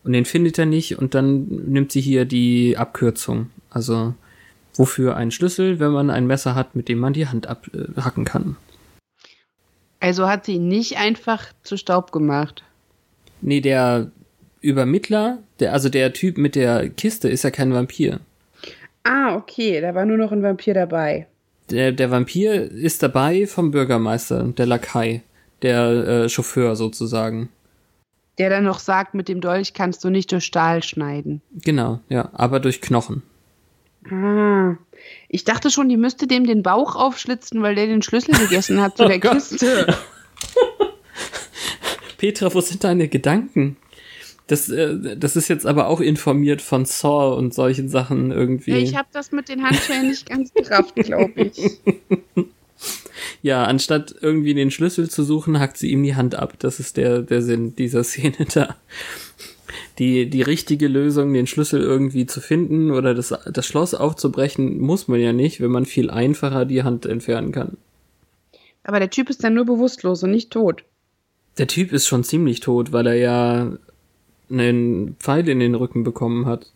[0.04, 3.50] Und den findet er nicht und dann nimmt sie hier die Abkürzung.
[3.70, 4.14] Also,
[4.74, 8.58] wofür ein Schlüssel, wenn man ein Messer hat, mit dem man die Hand abhacken kann.
[10.06, 12.64] Also hat sie ihn nicht einfach zu Staub gemacht.
[13.42, 14.12] Nee, der
[14.62, 18.20] Übermittler, der, also der Typ mit der Kiste ist ja kein Vampir.
[19.04, 21.26] Ah, okay, da war nur noch ein Vampir dabei.
[21.72, 25.24] Der, der Vampir ist dabei vom Bürgermeister, der Lakai,
[25.64, 27.50] der äh, Chauffeur sozusagen.
[28.38, 31.42] Der dann noch sagt, mit dem Dolch kannst du nicht durch Stahl schneiden.
[31.64, 33.24] Genau, ja, aber durch Knochen.
[34.10, 34.76] Ah.
[35.30, 38.98] Ich dachte schon, die müsste dem den Bauch aufschlitzen, weil der den Schlüssel gegessen hat
[38.98, 39.34] zu Oh der Gott.
[39.34, 39.96] Kiste.
[42.18, 43.78] Petra, wo sind deine Gedanken?
[44.48, 48.72] Das, äh, das ist jetzt aber auch informiert von Saw und solchen Sachen irgendwie.
[48.72, 51.80] Ja, ich habe das mit den Handschellen nicht ganz gerafft, glaube ich.
[53.42, 56.56] Ja, anstatt irgendwie den Schlüssel zu suchen, hackt sie ihm die Hand ab.
[56.60, 58.76] Das ist der, der Sinn dieser Szene da.
[59.98, 65.08] Die, die richtige Lösung, den Schlüssel irgendwie zu finden oder das, das Schloss aufzubrechen, muss
[65.08, 67.78] man ja nicht, wenn man viel einfacher die Hand entfernen kann.
[68.84, 70.84] Aber der Typ ist dann nur bewusstlos und nicht tot.
[71.58, 73.72] Der Typ ist schon ziemlich tot, weil er ja
[74.50, 76.72] einen Pfeil in den Rücken bekommen hat.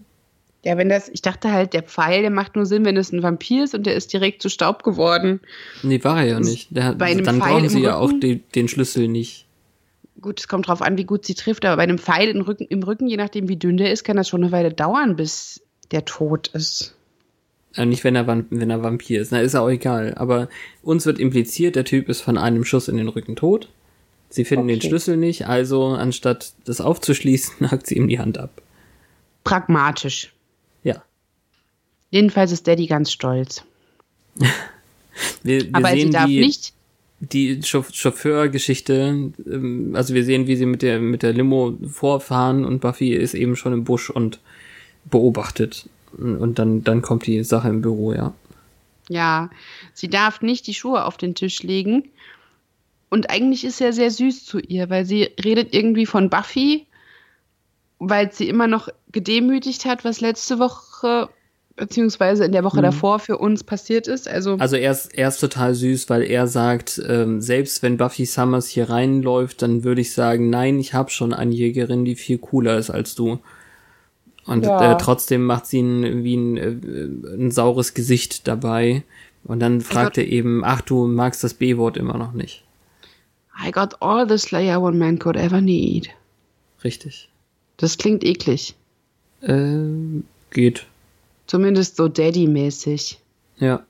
[0.63, 3.23] Ja, wenn das, ich dachte halt, der Pfeil, der macht nur Sinn, wenn es ein
[3.23, 5.39] Vampir ist und der ist direkt zu Staub geworden.
[5.83, 6.75] Nee, war er ja nicht.
[6.75, 9.45] Der, Bei einem dann Pfeil brauchen sie ja auch die, den Schlüssel nicht.
[10.21, 12.65] Gut, es kommt drauf an, wie gut sie trifft, aber bei einem Pfeil im Rücken,
[12.65, 15.61] im Rücken, je nachdem wie dünn der ist, kann das schon eine Weile dauern, bis
[15.91, 16.95] der tot ist.
[17.75, 19.31] Äh, nicht, wenn er, wenn er Vampir ist.
[19.31, 20.13] Na, ist ja auch egal.
[20.15, 20.49] Aber
[20.81, 23.69] uns wird impliziert, der Typ ist von einem Schuss in den Rücken tot.
[24.29, 24.87] Sie finden den Okay.
[24.87, 28.61] Schlüssel nicht, also anstatt das aufzuschließen, hackt sie ihm die Hand ab.
[29.43, 30.33] Pragmatisch.
[30.83, 31.03] Ja.
[32.11, 33.63] Jedenfalls ist Daddy ganz stolz.
[35.43, 36.73] Wir, wir aber sie sehen darf die, nicht.
[37.19, 39.31] Die Chauff- Chauffeurgeschichte.
[39.45, 43.33] Ähm, also wir sehen, wie sie mit der, mit der Limo vorfahren und Buffy ist
[43.33, 44.39] eben schon im Busch und
[45.05, 45.89] beobachtet.
[46.17, 48.33] Und dann, dann kommt die Sache im Büro, ja.
[49.09, 49.49] Ja,
[49.93, 52.09] sie darf nicht die Schuhe auf den Tisch legen.
[53.09, 56.85] Und eigentlich ist er sehr süß zu ihr, weil sie redet irgendwie von Buffy,
[57.97, 61.29] weil sie immer noch gedemütigt hat, was letzte Woche
[61.79, 64.27] beziehungsweise in der Woche davor für uns passiert ist.
[64.27, 68.25] Also, Also er ist, er ist total süß, weil er sagt, ähm, selbst wenn Buffy
[68.25, 72.37] Summers hier reinläuft, dann würde ich sagen, nein, ich habe schon eine Jägerin, die viel
[72.37, 73.39] cooler ist als du.
[74.45, 74.91] Und Ja.
[74.91, 79.03] äh, trotzdem macht sie ein, wie ein, äh, ein saures Gesicht dabei.
[79.45, 82.63] Und dann fragt er eben, ach, du magst das B-Wort immer noch nicht.
[83.65, 86.09] I got all the Slayer one man could ever need.
[86.83, 87.29] Richtig.
[87.77, 88.75] Das klingt eklig.
[89.41, 89.77] Äh,
[90.51, 90.85] geht.
[91.49, 93.17] Zumindest so Daddy-mäßig.
[93.57, 93.83] Ja.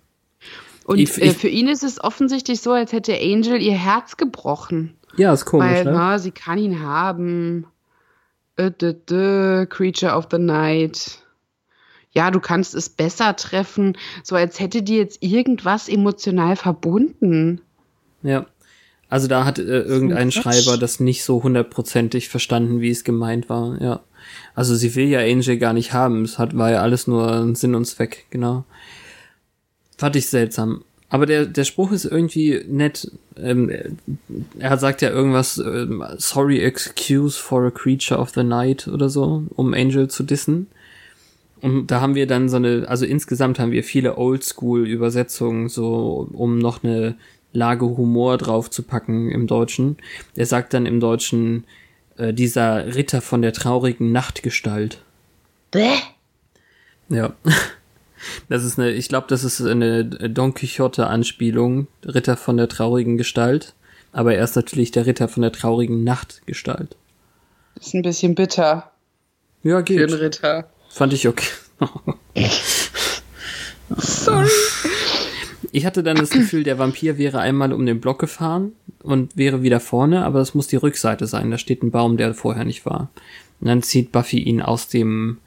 [0.86, 4.16] Und Ich- äh, ich- für ihn ist es offensichtlich so, als hätte Angel ihr Herz
[4.16, 4.96] gebrochen.
[5.18, 5.92] Ja, ist komisch, Weil, ne?
[5.92, 7.66] na, sie kann ihn haben.
[8.56, 11.20] Äh, dö, dö, Creature of the Night.
[12.12, 17.62] ja, du kannst es besser treffen, so als hätte die jetzt irgendwas emotional verbunden.
[18.24, 18.46] Ja.
[19.10, 23.80] Also da hat äh, irgendein Schreiber das nicht so hundertprozentig verstanden, wie es gemeint war,
[23.82, 24.00] ja.
[24.56, 26.24] Also sie will ja Angel gar nicht haben.
[26.24, 28.66] Es hat, war ja alles nur Sinn und Zweck, genau.
[29.98, 30.84] Fand ich seltsam.
[31.10, 33.12] Aber der, der Spruch ist irgendwie nett.
[33.36, 33.72] Ähm,
[34.60, 39.44] er sagt ja irgendwas, ähm, sorry excuse for a creature of the night oder so,
[39.56, 40.68] um Angel zu dissen.
[41.62, 46.58] Und da haben wir dann so eine, also insgesamt haben wir viele Oldschool-Übersetzungen, so um
[46.60, 47.16] noch eine
[47.52, 49.98] Lage Humor draufzupacken im Deutschen.
[50.36, 51.66] Er sagt dann im Deutschen,
[52.20, 55.02] äh, dieser Ritter von der traurigen Nachtgestalt.
[55.72, 55.98] Bäh.
[57.10, 57.34] Ja.
[58.50, 63.74] Das ist eine, ich glaube, das ist eine Don Quixote-Anspielung, Ritter von der traurigen Gestalt.
[64.12, 66.98] Aber er ist natürlich der Ritter von der traurigen Nachtgestalt.
[67.80, 68.92] Ist ein bisschen bitter.
[69.64, 70.00] Ja, geht.
[70.00, 70.70] Für einen Ritter.
[70.90, 71.48] Fand ich okay.
[73.98, 74.50] Sorry.
[75.72, 79.62] Ich hatte dann das Gefühl, der Vampir wäre einmal um den Block gefahren und wäre
[79.62, 81.52] wieder vorne, aber das muss die Rückseite sein.
[81.52, 83.10] Da steht ein Baum, der vorher nicht war.
[83.62, 85.38] Und dann zieht Buffy ihn aus dem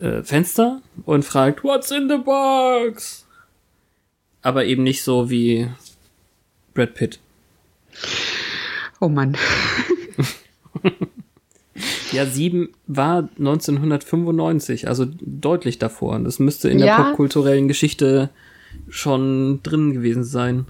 [0.00, 3.26] äh, Fenster und fragt, What's in the box?
[4.42, 5.68] Aber eben nicht so wie
[6.74, 7.20] Brad Pitt.
[9.00, 9.36] Oh Mann.
[12.12, 16.18] Ja, sieben war 1995, also deutlich davor.
[16.18, 17.02] Das müsste in der Ja.
[17.02, 18.28] popkulturellen Geschichte
[18.88, 20.66] schon drin gewesen sein.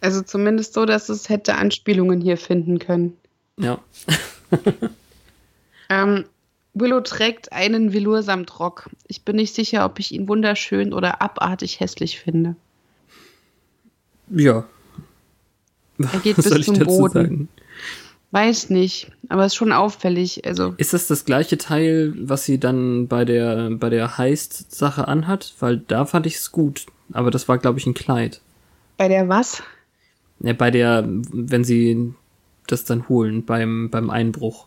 [0.00, 3.16] Also zumindest so, dass es hätte Anspielungen hier finden können.
[3.58, 3.78] Ja.
[5.88, 6.24] Ähm,
[6.74, 8.90] Willow trägt einen Velour-Samtrock.
[9.06, 12.56] Ich bin nicht sicher, ob ich ihn wunderschön oder abartig hässlich finde.
[14.30, 14.64] Ja.
[15.98, 17.12] Er geht Was bis soll ich zum Boden.
[17.12, 17.48] sagen?
[18.30, 20.46] Weiß nicht, aber ist schon auffällig.
[20.46, 25.54] Also Ist das das gleiche Teil, was sie dann bei der, bei der Heist-Sache anhat?
[25.60, 26.86] Weil da fand ich es gut.
[27.12, 28.42] Aber das war, glaube ich, ein Kleid.
[28.98, 29.62] bei der was?
[30.40, 32.12] Ja, bei der, wenn sie
[32.66, 34.66] das dann holen, beim, beim Einbruch.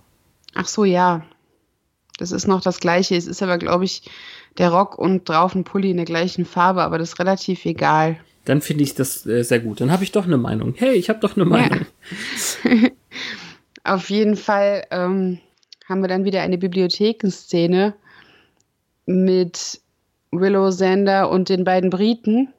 [0.56, 1.24] Ach so, ja.
[2.18, 3.16] Das ist noch das gleiche.
[3.16, 4.10] Es ist aber, glaube ich,
[4.58, 8.18] der Rock und drauf ein Pulli in der gleichen Farbe, aber das ist relativ egal.
[8.46, 9.82] Dann finde ich das äh, sehr gut.
[9.82, 10.74] Dann habe ich doch eine Meinung.
[10.76, 11.86] Hey, ich habe doch eine Meinung.
[13.84, 15.40] Auf jeden Fall ähm,
[15.88, 17.94] haben wir dann wieder eine Bibliothekenszene
[19.06, 19.82] mit
[20.32, 22.50] Willow Sander und den beiden Briten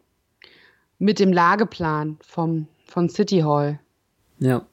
[0.98, 3.80] mit dem Lageplan vom, von City Hall.
[4.38, 4.66] Ja.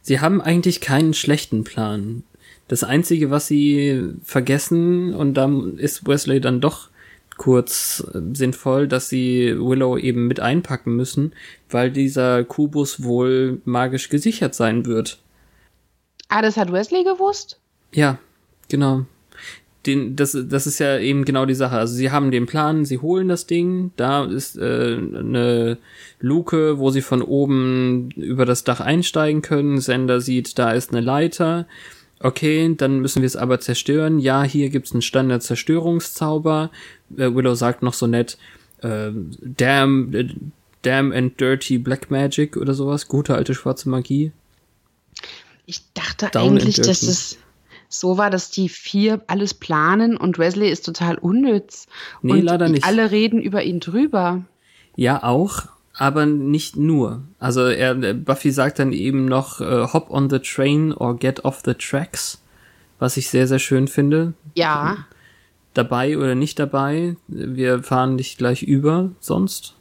[0.00, 2.22] Sie haben eigentlich keinen schlechten Plan.
[2.68, 6.88] Das Einzige, was sie vergessen, und dann ist Wesley dann doch
[7.36, 11.32] kurz äh, sinnvoll, dass sie Willow eben mit einpacken müssen,
[11.70, 15.18] weil dieser Kubus wohl magisch gesichert sein wird.
[16.28, 17.58] Ah, das hat Wesley gewusst?
[17.92, 18.18] Ja,
[18.68, 19.06] genau.
[19.86, 21.76] Den, das, das ist ja eben genau die Sache.
[21.76, 25.78] Also sie haben den Plan, sie holen das Ding, da ist äh, eine
[26.20, 29.80] Luke, wo sie von oben über das Dach einsteigen können.
[29.80, 31.66] Sender sieht, da ist eine Leiter.
[32.20, 34.18] Okay, dann müssen wir es aber zerstören.
[34.18, 36.70] Ja, hier gibt's einen Standard-Zerstörungszauber.
[37.16, 38.36] Äh, Willow sagt noch so nett,
[38.82, 39.10] äh,
[39.40, 40.28] damn, äh,
[40.82, 43.08] damn and dirty black magic oder sowas.
[43.08, 44.32] Gute alte schwarze Magie.
[45.68, 47.12] Ich dachte Down eigentlich, dass dirty.
[47.12, 47.38] es
[47.90, 51.86] so war, dass die vier alles planen und Wesley ist total unnütz.
[52.22, 52.84] Nee, und leider nicht.
[52.84, 54.46] alle reden über ihn drüber.
[54.96, 57.22] Ja, auch, aber nicht nur.
[57.38, 61.60] Also er, Buffy sagt dann eben noch äh, Hop on the train or get off
[61.62, 62.40] the tracks,
[62.98, 64.32] was ich sehr, sehr schön finde.
[64.54, 65.04] Ja,
[65.74, 69.74] Dabei oder nicht dabei, wir fahren nicht gleich über sonst.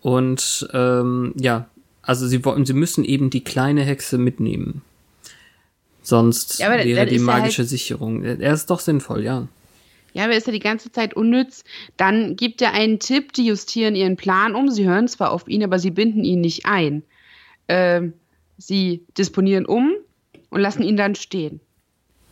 [0.00, 1.68] Und ähm, ja,
[2.06, 4.82] also sie wollen, sie müssen eben die kleine Hexe mitnehmen.
[6.02, 8.22] Sonst Ja, wäre die er magische halt- Sicherung.
[8.22, 9.48] Er ist doch sinnvoll, ja.
[10.14, 11.64] Ja, aber ist er die ganze Zeit unnütz?
[11.98, 14.70] Dann gibt er einen Tipp, die justieren ihren Plan um.
[14.70, 17.02] Sie hören zwar auf ihn, aber sie binden ihn nicht ein.
[17.68, 18.14] Ähm,
[18.56, 19.92] sie disponieren um
[20.48, 21.60] und lassen ihn dann stehen.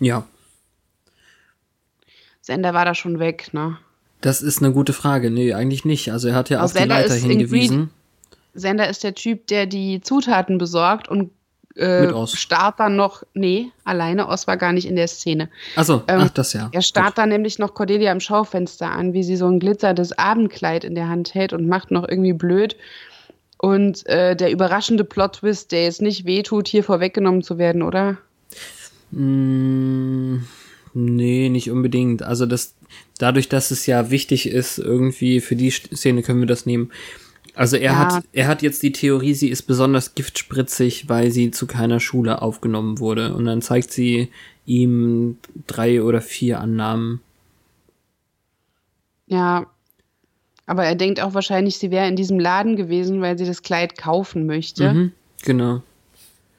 [0.01, 0.27] Ja,
[2.41, 3.79] Sender war da schon weg, ne?
[4.21, 5.31] das ist eine gute Frage.
[5.31, 6.11] Nee, eigentlich nicht.
[6.13, 7.91] Also er hat ja Aber auf die Leiter hingewiesen.
[8.55, 11.31] Sender ist der Typ, der die Zutaten besorgt und
[11.77, 15.51] äh, starrt dann noch, nee, alleine, Oz war gar nicht in der Szene.
[15.75, 16.69] Achso, Ähm, ach, das ja.
[16.73, 20.85] Er starrt dann nämlich noch Cordelia im Schaufenster an, wie sie so ein glitzerndes Abendkleid
[20.85, 22.77] in der Hand hält und macht noch irgendwie blöd.
[23.59, 28.19] Und äh, der überraschende Plot-Twist, der jetzt nicht wehtut, hier vorweggenommen zu werden, oder?
[29.11, 30.45] Mm,
[30.93, 32.23] nee, nicht unbedingt.
[32.23, 32.75] Also das,
[33.19, 36.93] dadurch, dass es ja wichtig ist, irgendwie für die Szene können wir das nehmen.
[37.55, 38.15] Also er Ja.
[38.15, 42.43] hat, er hat jetzt die Theorie, sie ist besonders giftspritzig, weil sie zu keiner Schule
[42.43, 43.35] aufgenommen wurde.
[43.35, 44.31] Und dann zeigt sie
[44.67, 47.21] ihm drei oder vier Annahmen.
[49.27, 49.67] Ja.
[50.67, 53.99] Aber er denkt auch wahrscheinlich, sie wäre in diesem Laden gewesen, weil sie das Kleid
[53.99, 54.93] kaufen möchte.
[54.93, 55.83] Mhm, genau.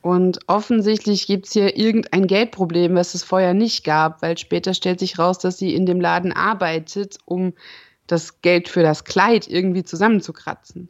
[0.03, 4.99] Und offensichtlich gibt es hier irgendein Geldproblem, was es vorher nicht gab, weil später stellt
[4.99, 7.53] sich raus, dass sie in dem Laden arbeitet, um
[8.07, 10.89] das Geld für das Kleid irgendwie zusammenzukratzen.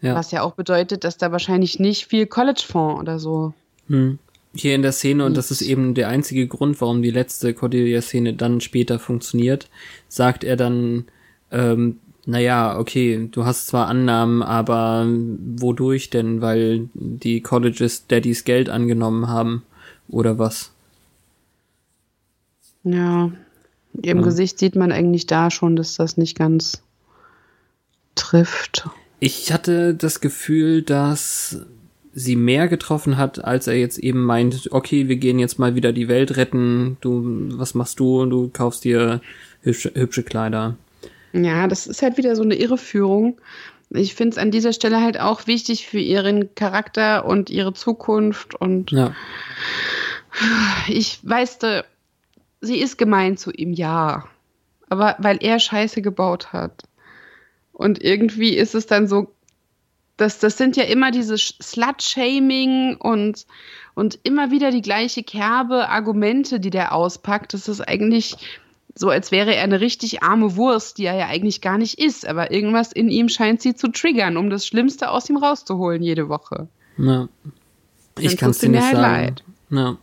[0.00, 0.14] Ja.
[0.14, 3.54] Was ja auch bedeutet, dass da wahrscheinlich nicht viel College-Fonds oder so.
[3.88, 4.18] Hm.
[4.54, 8.34] Hier in der Szene, und das ist eben der einzige Grund, warum die letzte Cordelia-Szene
[8.34, 9.68] dann später funktioniert,
[10.08, 11.06] sagt er dann,
[11.50, 16.40] ähm, naja, okay, du hast zwar Annahmen, aber wodurch denn?
[16.40, 19.62] Weil die Colleges Daddys Geld angenommen haben
[20.08, 20.72] oder was?
[22.82, 23.30] Ja,
[24.02, 24.22] im Ja.
[24.24, 26.82] Gesicht sieht man eigentlich da schon, dass das nicht ganz
[28.14, 28.88] trifft.
[29.20, 31.60] Ich hatte das Gefühl, dass
[32.12, 35.92] sie mehr getroffen hat, als er jetzt eben meint, okay, wir gehen jetzt mal wieder
[35.92, 38.24] die Welt retten, du, was machst du?
[38.26, 39.20] Du kaufst dir
[39.60, 40.76] hübsche, hübsche Kleider.
[41.34, 43.38] Ja, das ist halt wieder so eine Irreführung.
[43.90, 48.54] Ich finde es an dieser Stelle halt auch wichtig für ihren Charakter und ihre Zukunft.
[48.54, 49.14] Und Ja,
[50.88, 51.58] ich weiß,
[52.60, 54.24] sie ist gemein zu ihm, ja.
[54.88, 56.84] Aber weil er Scheiße gebaut hat.
[57.72, 59.32] Und irgendwie ist es dann so,
[60.16, 63.46] dass das sind ja immer diese Slut-Shaming und,
[63.94, 67.52] und immer wieder die gleiche Kerbe Argumente, die der auspackt.
[67.52, 68.36] Das ist eigentlich
[68.94, 72.26] so, als wäre er eine richtig arme Wurst, die er ja eigentlich gar nicht ist.
[72.26, 76.28] Aber irgendwas in ihm scheint sie zu triggern, um das Schlimmste aus ihm rauszuholen jede
[76.28, 76.68] Woche.
[76.96, 77.28] ja.
[78.18, 79.12] Ich kann es dir nicht halt sagen.
[79.12, 79.44] leid.
[79.68, 79.98] Ja.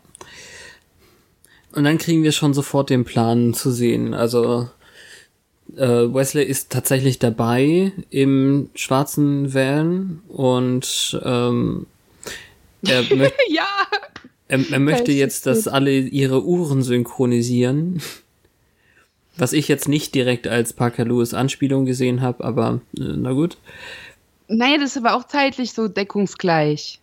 [1.74, 4.14] Und dann kriegen wir schon sofort den Plan zu sehen.
[4.14, 4.70] Also
[5.76, 5.82] äh,
[6.14, 11.88] Wesley ist tatsächlich dabei im schwarzen Van und ähm,
[12.86, 13.66] er, möcht, Ja!
[14.48, 15.74] er, er möchte ist jetzt, dass gut.
[15.74, 18.02] alle ihre Uhren synchronisieren.
[19.36, 23.58] Was ich jetzt nicht direkt als Parker Lewis Anspielung gesehen habe, aber äh, na gut.
[24.48, 27.00] Naja, das ist aber auch zeitlich so deckungsgleich.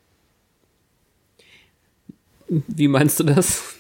[2.49, 3.75] Wie meinst du das?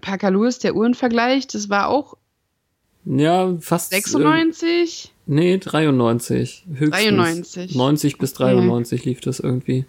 [0.00, 2.16] Parker Lewis, der Uhrenvergleich, das war auch
[3.04, 3.92] Ja, fast.
[3.92, 5.12] äh, 96.
[5.26, 6.64] Nee, 93.
[6.74, 6.90] Höchstens.
[6.90, 7.74] 93.
[7.74, 9.84] 90 bis 93 lief das irgendwie.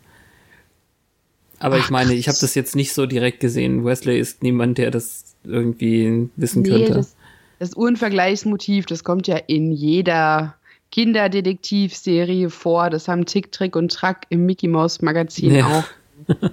[1.60, 3.86] Aber ich Ach, meine, ich habe das jetzt nicht so direkt gesehen.
[3.86, 6.93] Wesley ist niemand, der das irgendwie wissen Nee, könnte.
[6.93, 7.15] das,
[7.60, 10.56] das Uhrenvergleichsmotiv, das kommt ja in jeder
[10.91, 12.89] Kinderdetektivserie vor.
[12.89, 15.67] Das haben Tick, Trick und Track im Mickey Mouse Magazin Ja.
[15.67, 15.84] auch.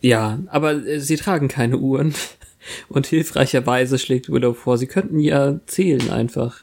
[0.00, 2.14] Ja, aber äh, sie tragen keine Uhren.
[2.88, 6.62] Und hilfreicherweise schlägt Willow vor, sie könnten ja zählen einfach.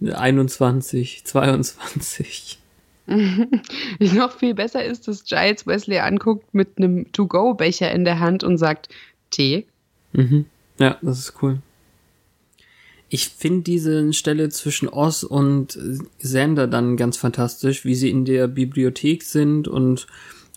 [0.00, 2.58] 21, 22.
[3.98, 8.56] Noch viel besser ist, dass Giles Wesley anguckt mit einem To-Go-Becher in der Hand und
[8.58, 8.88] sagt,
[9.30, 9.66] Tee.
[10.12, 10.46] Mhm.
[10.78, 11.58] Ja, das ist cool.
[13.08, 15.76] Ich finde diese Stelle zwischen Oz und
[16.20, 20.06] Xander dann ganz fantastisch, wie sie in der Bibliothek sind und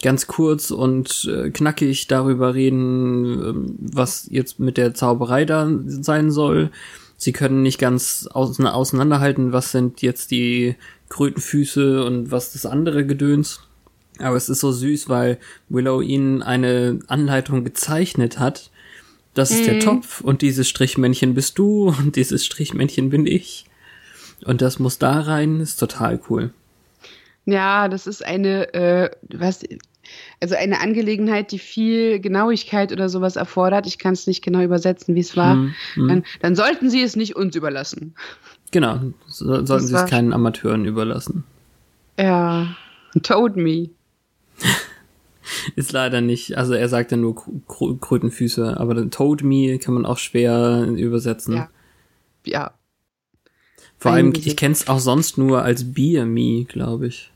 [0.04, 6.30] ganz kurz und äh, knackig darüber reden, ähm, was jetzt mit der Zauberei da sein
[6.30, 6.70] soll.
[7.18, 10.76] Sie können nicht ganz aus auseinanderhalten, was sind jetzt die
[11.10, 13.62] Krötenfüße und was das andere Gedöns.
[14.20, 15.40] Aber es ist so süß, weil
[15.70, 18.70] Willow ihnen eine Anleitung gezeichnet hat.
[19.34, 23.66] Das ist der Topf und dieses Strichmännchen bist du und dieses Strichmännchen bin ich.
[24.46, 26.52] Und das muss da rein, ist total cool.
[27.46, 29.62] Ja, das ist eine, äh, was,
[30.40, 33.88] also eine Angelegenheit, die viel Genauigkeit oder sowas erfordert.
[33.88, 35.54] Ich kann es nicht genau übersetzen, wie es war.
[35.54, 36.08] Hm, hm.
[36.08, 38.16] Dann, dann sollten Sie es nicht uns überlassen.
[38.72, 41.44] Genau, so, sollten sie es keinen Amateuren überlassen.
[42.20, 42.76] Ja,
[43.22, 43.90] told me.
[45.76, 49.78] Ist leider nicht, also er sagt ja nur Kr- Kr- Krötenfüße, aber dann Toad Me
[49.78, 51.56] kann man auch schwer übersetzen.
[51.56, 51.70] Ja.
[52.46, 52.74] Ja,
[53.98, 57.32] Vor allem, ich kenn's auch sonst nur als Beer Me, glaube ich.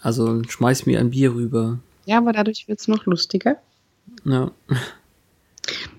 [0.00, 1.78] Also schmeiß mir ein Bier rüber.
[2.06, 3.56] ja, aber dadurch wird es noch lustiger.
[4.24, 4.50] Ja.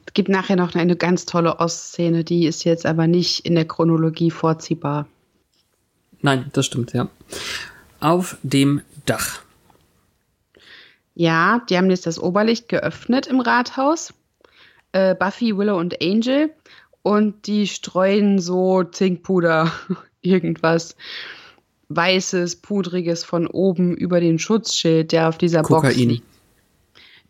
[0.06, 3.64] Es gibt nachher noch eine ganz tolle Ostszene, die ist jetzt aber nicht in der
[3.64, 5.08] Chronologie vorziehbar.
[6.20, 7.08] Nein, das stimmt, ja.
[8.02, 9.40] Auf dem Dach.
[11.16, 14.14] Ja, die haben jetzt das Oberlicht geöffnet im Rathaus.
[14.92, 16.50] Äh, Buffy, Willow und Angel.
[17.04, 19.72] Und die streuen so Zinkpuder,
[20.22, 20.98] irgendwas
[21.96, 26.10] Weißes, Pudriges von oben über den Schutzschild, der auf dieser Box Kokain.
[26.10, 26.26] liegt.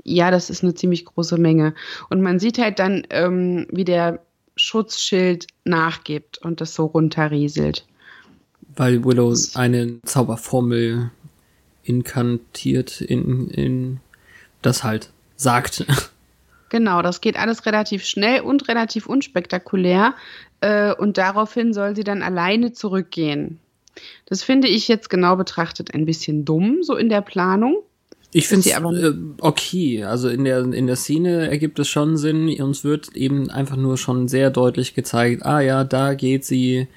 [0.03, 1.75] Ja, das ist eine ziemlich große Menge.
[2.09, 4.19] Und man sieht halt dann, ähm, wie der
[4.55, 7.85] Schutzschild nachgibt und das so runterrieselt.
[8.75, 11.11] Weil Willow eine Zauberformel
[11.83, 13.99] inkantiert in, in
[14.61, 15.85] das halt sagt.
[16.69, 20.13] Genau, das geht alles relativ schnell und relativ unspektakulär.
[20.61, 23.59] Äh, und daraufhin soll sie dann alleine zurückgehen.
[24.25, 27.77] Das finde ich jetzt genau betrachtet ein bisschen dumm, so in der Planung.
[28.33, 30.03] Ich finde es äh, okay.
[30.03, 32.49] Also in der, in der Szene ergibt es schon Sinn.
[32.61, 36.87] Uns wird eben einfach nur schon sehr deutlich gezeigt, ah ja, da geht sie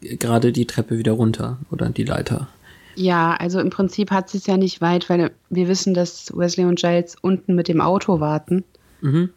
[0.00, 2.48] gerade die Treppe wieder runter oder die Leiter.
[2.94, 6.66] Ja, also im Prinzip hat sie es ja nicht weit, weil wir wissen, dass Wesley
[6.66, 8.64] und Giles unten mit dem Auto warten.
[9.00, 9.30] Mhm.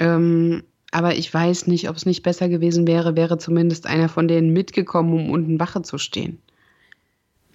[0.00, 4.28] Ähm, aber ich weiß nicht, ob es nicht besser gewesen wäre, wäre zumindest einer von
[4.28, 6.38] denen mitgekommen, um unten Wache zu stehen.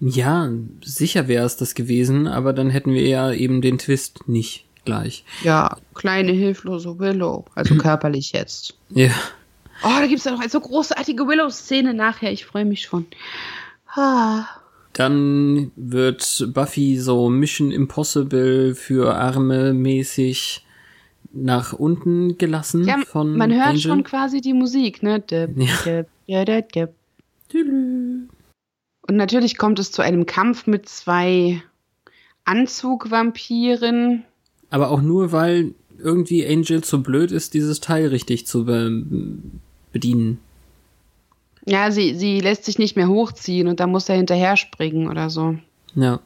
[0.00, 0.50] Ja,
[0.84, 5.24] sicher wäre es das gewesen, aber dann hätten wir ja eben den Twist nicht gleich.
[5.42, 8.76] Ja, kleine hilflose Willow, also körperlich jetzt.
[8.90, 9.10] Ja.
[9.82, 13.06] Oh, da gibt es ja noch eine so großartige Willow-Szene nachher, ich freue mich schon.
[13.94, 14.46] Ah.
[14.92, 20.64] Dann wird Buffy so Mission Impossible für Arme mäßig
[21.42, 23.80] nach unten gelassen ja, von Man hört Angel.
[23.80, 25.22] schon quasi die Musik, ne?
[25.56, 26.86] Ja.
[29.08, 31.62] Und natürlich kommt es zu einem Kampf mit zwei
[32.44, 34.24] Anzugvampiren.
[34.70, 39.02] Aber auch nur, weil irgendwie Angel zu blöd ist, dieses Teil richtig zu be
[39.92, 40.38] bedienen.
[41.64, 45.30] Ja, sie, sie lässt sich nicht mehr hochziehen und da muss er hinterher springen oder
[45.30, 45.56] so.
[45.94, 46.20] Ja.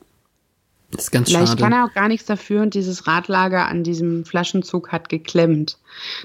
[0.93, 1.63] Das ist ganz Vielleicht schade.
[1.63, 5.79] kann er auch gar nichts dafür und dieses Radlager an diesem Flaschenzug hat geklemmt.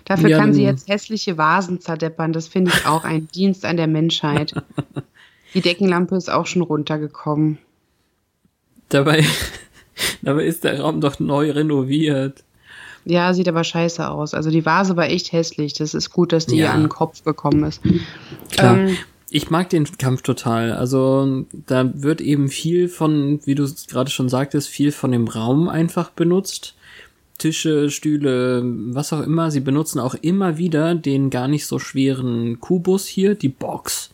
[0.06, 2.34] Dafür Ja, kann sie dann- jetzt hässliche Vasen zerdeppern.
[2.34, 4.54] Das finde ich auch ein Dienst an der Menschheit.
[5.54, 7.58] Die Deckenlampe ist auch schon runtergekommen.
[8.90, 9.24] Dabei,
[10.22, 12.44] dabei ist der Raum doch neu renoviert.
[13.06, 14.34] Ja, sieht aber scheiße aus.
[14.34, 15.72] Also die Vase war echt hässlich.
[15.74, 16.74] Das ist gut, dass die Ja.
[16.74, 17.82] an den Kopf gekommen ist.
[18.52, 18.78] Klar.
[18.78, 18.98] Ähm,
[19.38, 20.72] Ich mag den Kampf total.
[20.72, 25.28] Also da wird eben viel von, wie du es gerade schon sagtest, viel von dem
[25.28, 26.74] Raum einfach benutzt.
[27.38, 29.52] Tische, Stühle, was auch immer.
[29.52, 34.10] Sie benutzen auch immer wieder den gar nicht so schweren Kubus hier, die Box,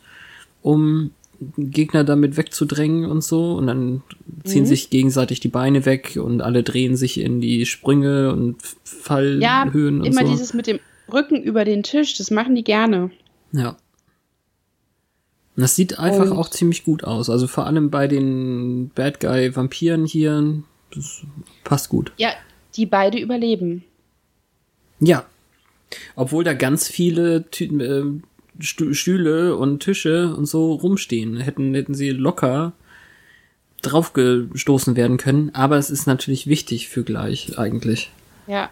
[0.62, 1.12] um
[1.58, 3.54] Gegner damit wegzudrängen und so.
[3.54, 4.04] Und dann
[4.44, 8.70] ziehen sich gegenseitig die Beine weg und alle drehen sich in die Sprünge und ja,
[8.84, 10.32] Fallhöhen und immer so.
[10.34, 13.10] dieses mit dem Rücken über den Tisch, das machen die gerne.
[13.54, 13.78] Ja.
[15.56, 17.30] Und das sieht einfach Und- auch ziemlich gut aus.
[17.30, 21.22] Also vor allem bei den Bad Guy Vampiren hier, das
[21.64, 22.12] passt gut.
[22.18, 22.32] Ja,
[22.76, 23.84] die beide überleben.
[25.00, 25.26] Ja.
[26.16, 28.04] Obwohl da ganz viele Tü äh,
[28.62, 31.38] Stü- Stühle und Tische und so rumstehen.
[31.38, 32.74] Hätten, hätten sie locker
[33.82, 35.52] draufgestoßen werden können.
[35.54, 38.12] Aber es ist natürlich wichtig für gleich eigentlich.
[38.48, 38.70] Ja.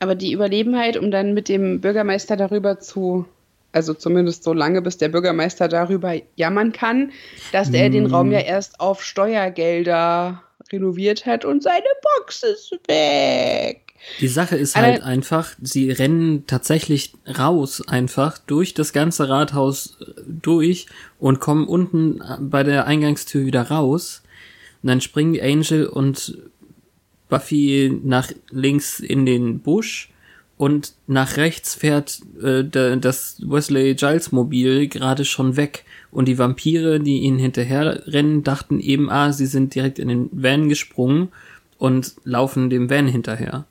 [0.00, 3.26] Aber die überleben halt, um dann mit dem Bürgermeister darüber zu,
[3.74, 7.12] also zumindest so lange, bis der Bürgermeister darüber jammern kann,
[7.52, 11.84] dass er den Raum ja erst auf Steuergelder renoviert hat und seine
[12.18, 13.80] Box ist weg.
[14.20, 19.96] Die Sache ist Aber- halt einfach, sie rennen tatsächlich raus einfach durch das ganze Rathaus
[20.00, 20.86] äh, durch
[21.18, 24.22] und kommen unten äh, bei der Eingangstür wieder raus.
[24.82, 26.36] Und dann springen Angel und
[27.30, 30.10] Buffy nach links in den Busch
[30.56, 35.84] und nach rechts fährt äh, da- das Wesley Giles Mobil gerade schon weg.
[36.12, 40.28] Und die Vampire, die ihnen hinterher rennen, dachten eben, ah, sie sind direkt in den
[40.32, 41.28] Van gesprungen
[41.78, 43.64] und laufen dem Van hinterher.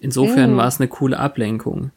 [0.00, 0.56] Insofern Mm.
[0.56, 1.92] war es eine coole Ablenkung.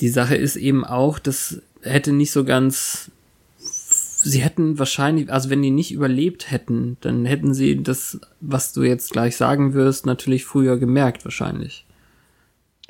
[0.00, 3.10] Die Sache ist eben auch, das hätte nicht so ganz.
[3.58, 8.82] Sie hätten wahrscheinlich, also wenn die nicht überlebt hätten, dann hätten sie das, was du
[8.82, 11.84] jetzt gleich sagen wirst, natürlich früher gemerkt, wahrscheinlich.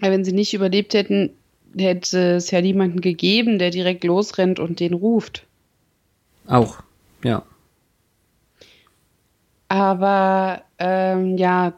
[0.01, 1.31] Wenn sie nicht überlebt hätten,
[1.77, 5.45] hätte es ja niemanden gegeben, der direkt losrennt und den ruft.
[6.47, 6.79] Auch,
[7.23, 7.45] ja.
[9.69, 11.75] Aber ähm, ja,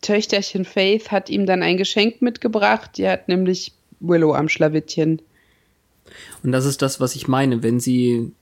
[0.00, 2.92] Töchterchen Faith hat ihm dann ein Geschenk mitgebracht.
[2.96, 5.20] Die hat nämlich Willow am Schlawittchen.
[6.42, 7.62] Und das ist das, was ich meine.
[7.62, 8.32] Wenn sie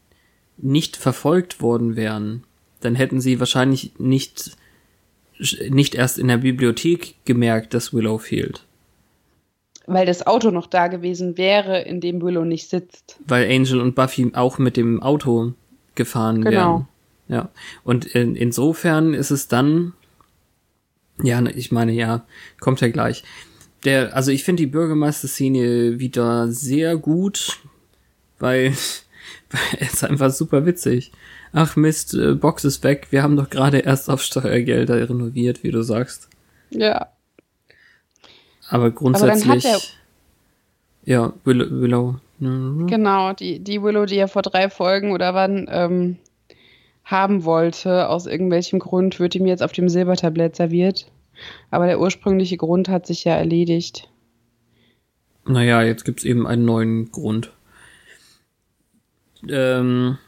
[0.58, 2.44] nicht verfolgt worden wären,
[2.80, 4.56] dann hätten sie wahrscheinlich nicht,
[5.68, 8.64] nicht erst in der Bibliothek gemerkt, dass Willow fehlt.
[9.86, 13.16] Weil das Auto noch da gewesen wäre, in dem Willow nicht sitzt.
[13.26, 15.54] Weil Angel und Buffy auch mit dem Auto
[15.94, 16.50] gefahren Genau.
[16.50, 16.88] wären.
[17.28, 17.48] Ja.
[17.84, 19.94] Und in, insofern ist es dann,
[21.22, 22.24] ja, ne, ich meine, ja,
[22.60, 23.24] kommt ja gleich.
[23.84, 27.58] Der, also ich finde die Bürgermeister-Szene wieder sehr gut,
[28.38, 28.70] weil,
[29.50, 31.12] weil es einfach super witzig.
[31.52, 33.08] Ach Mist, äh, Box ist weg.
[33.10, 36.28] Wir haben doch gerade erst auf Steuergelder renoviert, wie du sagst.
[36.70, 37.08] Ja.
[38.72, 39.64] Aber grundsätzlich.
[39.64, 39.80] hat er-
[41.04, 41.66] ja, Willow.
[41.70, 42.14] Willow.
[42.38, 42.86] Mhm.
[42.86, 46.16] Genau, die, die Willow, die er vor drei Folgen oder wann ähm,
[47.04, 51.06] haben wollte, aus irgendwelchem Grund, wird ihm jetzt auf dem Silbertablett serviert.
[51.70, 54.08] Aber der ursprüngliche Grund hat sich ja erledigt.
[55.44, 57.52] Naja, jetzt gibt's eben einen neuen Grund.
[59.48, 60.18] Ähm,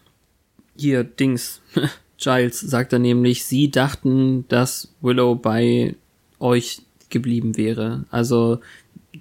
[0.77, 1.61] hier, Dings.
[2.19, 5.95] Giles sagt er nämlich, sie dachten, dass Willow bei
[6.41, 6.81] euch
[7.11, 8.05] geblieben wäre.
[8.11, 8.61] Also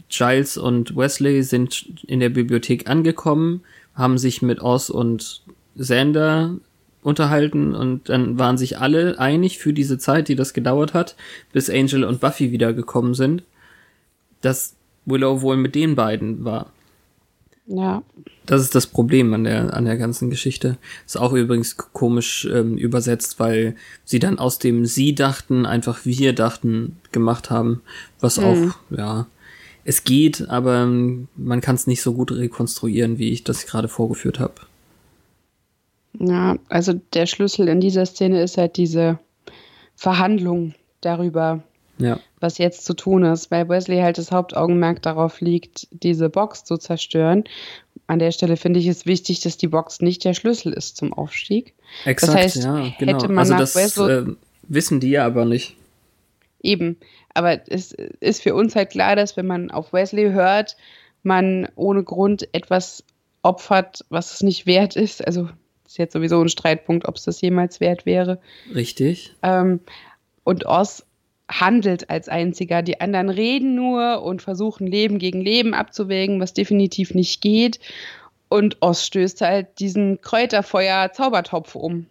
[0.10, 3.62] Giles und Wesley sind in der Bibliothek angekommen,
[3.96, 5.44] haben sich mit Oz und
[5.78, 6.56] Xander
[7.02, 11.16] unterhalten und dann waren sich alle einig für diese Zeit, die das gedauert hat,
[11.52, 13.44] bis Angel und Buffy wiedergekommen sind,
[14.42, 14.76] dass
[15.06, 16.72] Willow wohl mit den beiden war.
[17.66, 18.04] Ja.
[18.46, 20.78] Das ist das Problem an der, an der ganzen Geschichte.
[21.06, 26.34] Ist auch übrigens komisch ähm, übersetzt, weil sie dann aus dem Sie dachten, einfach wir
[26.34, 27.82] dachten, gemacht haben.
[28.20, 28.44] Was mhm.
[28.44, 29.28] auch, ja,
[29.86, 34.40] es geht, aber man kann es nicht so gut rekonstruieren, wie ich das gerade vorgeführt
[34.40, 34.56] habe.
[36.20, 39.20] Ja, also der Schlüssel in dieser Szene ist halt diese
[39.96, 41.64] Verhandlung darüber,
[41.98, 42.20] ja.
[42.40, 46.78] was jetzt zu tun ist, weil Wesley halt das Hauptaugenmerk darauf liegt, diese Box zu
[46.78, 47.44] zerstören.
[48.08, 51.14] An der Stelle finde ich es wichtig, dass die Box nicht der Schlüssel ist zum
[51.14, 51.74] Aufstieg.
[52.06, 53.14] Exakt, das heißt, ja, genau.
[53.14, 55.76] hätte man also nach das Wesley äh, wissen die ja aber nicht.
[56.62, 56.98] Eben,
[57.34, 60.78] aber es ist für uns halt klar, dass wenn man auf Wesley hört,
[61.24, 63.04] man ohne Grund etwas
[63.42, 65.26] opfert, was es nicht wert ist.
[65.26, 65.50] Also
[65.94, 68.40] ist jetzt sowieso ein Streitpunkt, ob es das jemals wert wäre.
[68.74, 69.34] Richtig.
[69.44, 69.80] Ähm,
[70.44, 71.06] und Oz
[71.50, 72.82] handelt als einziger.
[72.82, 77.80] Die anderen reden nur und versuchen Leben gegen Leben abzuwägen, was definitiv nicht geht.
[78.50, 82.06] Und Oz stößt halt diesen Kräuterfeuer-Zaubertopf um,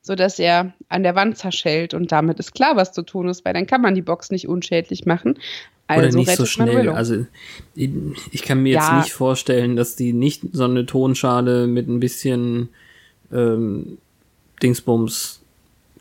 [0.00, 1.94] sodass er an der Wand zerschellt.
[1.94, 4.48] Und damit ist klar, was zu tun ist, weil dann kann man die Box nicht
[4.48, 5.38] unschädlich machen.
[5.86, 6.88] Also Oder nicht so schnell.
[6.88, 7.26] Also
[7.74, 8.80] ich kann mir ja.
[8.80, 12.70] jetzt nicht vorstellen, dass die nicht so eine Tonschale mit ein bisschen
[13.32, 13.98] ähm,
[14.62, 15.41] Dingsbums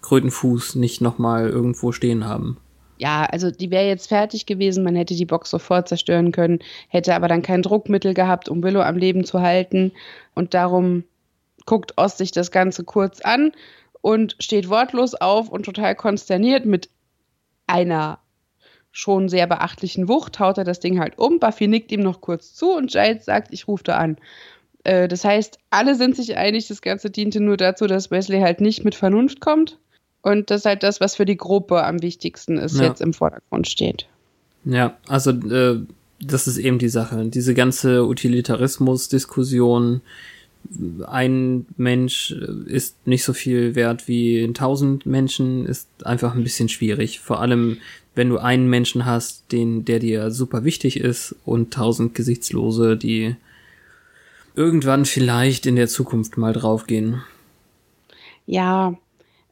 [0.02, 2.58] Krötenfuß nicht nochmal irgendwo stehen haben.
[2.98, 7.16] Ja, also die wäre jetzt fertig gewesen, man hätte die Box sofort zerstören können, hätte
[7.16, 9.92] aber dann kein Druckmittel gehabt, um Willow am Leben zu halten.
[10.36, 11.04] Und darum
[11.66, 13.54] guckt Ost sich das Ganze kurz an
[14.02, 16.90] und steht wortlos auf und total konsterniert mit
[17.66, 18.20] einer
[18.92, 21.40] schon sehr beachtlichen Wucht, haut er das Ding halt um.
[21.40, 24.18] Buffy nickt ihm noch kurz zu und Giles sagt, ich rufe da an.
[24.84, 28.62] Äh, das heißt, alle sind sich einig, das Ganze diente nur dazu, dass Wesley halt
[28.62, 29.80] nicht mit Vernunft kommt.
[30.22, 32.86] Und das ist halt das, was für die Gruppe am wichtigsten ist, ja.
[32.86, 34.08] jetzt im Vordergrund steht.
[34.66, 35.80] Ja, also äh,
[36.20, 37.26] das ist eben die Sache.
[37.26, 40.02] Diese ganze Utilitarismus-Diskussion,
[41.08, 47.20] ein Mensch ist nicht so viel wert wie tausend Menschen, ist einfach ein bisschen schwierig.
[47.20, 47.78] Vor allem,
[48.14, 53.36] wenn du einen Menschen hast, den, der dir super wichtig ist und tausend Gesichtslose, die
[54.54, 57.24] irgendwann vielleicht in der Zukunft mal draufgehen.
[58.46, 58.94] Ja,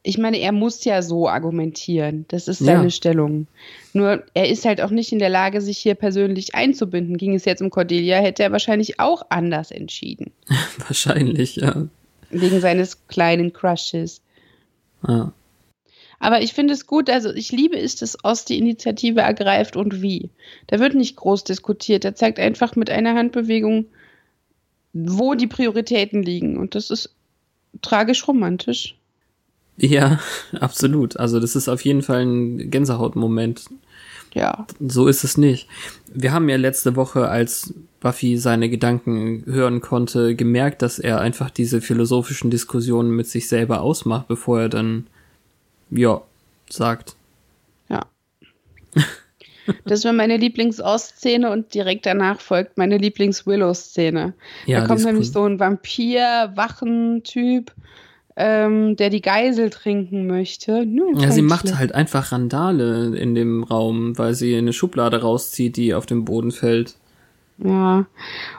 [0.02, 2.24] ich meine, er muss ja so argumentieren.
[2.28, 2.90] Das ist seine ja.
[2.90, 3.46] Stellung.
[3.92, 7.18] Nur er ist halt auch nicht in der Lage, sich hier persönlich einzubinden.
[7.18, 10.32] Ging es jetzt um Cordelia, hätte er wahrscheinlich auch anders entschieden.
[10.78, 11.86] wahrscheinlich, ja.
[12.30, 14.22] Wegen seines kleinen Crushes.
[15.06, 15.32] Ja.
[16.18, 20.02] Aber ich finde es gut, also ich liebe es, dass Ost die Initiative ergreift und
[20.02, 20.30] wie.
[20.66, 22.04] Da wird nicht groß diskutiert.
[22.04, 23.86] Er zeigt einfach mit einer Handbewegung,
[24.92, 26.58] wo die Prioritäten liegen.
[26.58, 27.14] Und das ist
[27.82, 28.96] tragisch romantisch.
[29.80, 30.20] Ja,
[30.60, 31.16] absolut.
[31.16, 33.64] Also das ist auf jeden Fall ein Gänsehautmoment.
[34.34, 34.66] Ja.
[34.78, 35.66] So ist es nicht.
[36.12, 41.50] Wir haben ja letzte Woche, als Buffy seine Gedanken hören konnte, gemerkt, dass er einfach
[41.50, 45.08] diese philosophischen Diskussionen mit sich selber ausmacht, bevor er dann,
[45.90, 46.22] ja,
[46.68, 47.16] sagt.
[47.88, 48.06] Ja.
[49.84, 54.34] Das war meine Lieblings-Ost-Szene und direkt danach folgt meine Lieblings-Willow-Szene.
[54.66, 55.32] Ja, da kommt nämlich cool.
[55.32, 57.72] so ein Vampir-Wachen-Typ
[58.40, 60.86] ähm, der die Geisel trinken möchte.
[60.86, 65.76] Nö, ja, sie macht halt einfach Randale in dem Raum, weil sie eine Schublade rauszieht,
[65.76, 66.96] die auf dem Boden fällt.
[67.58, 68.06] Ja.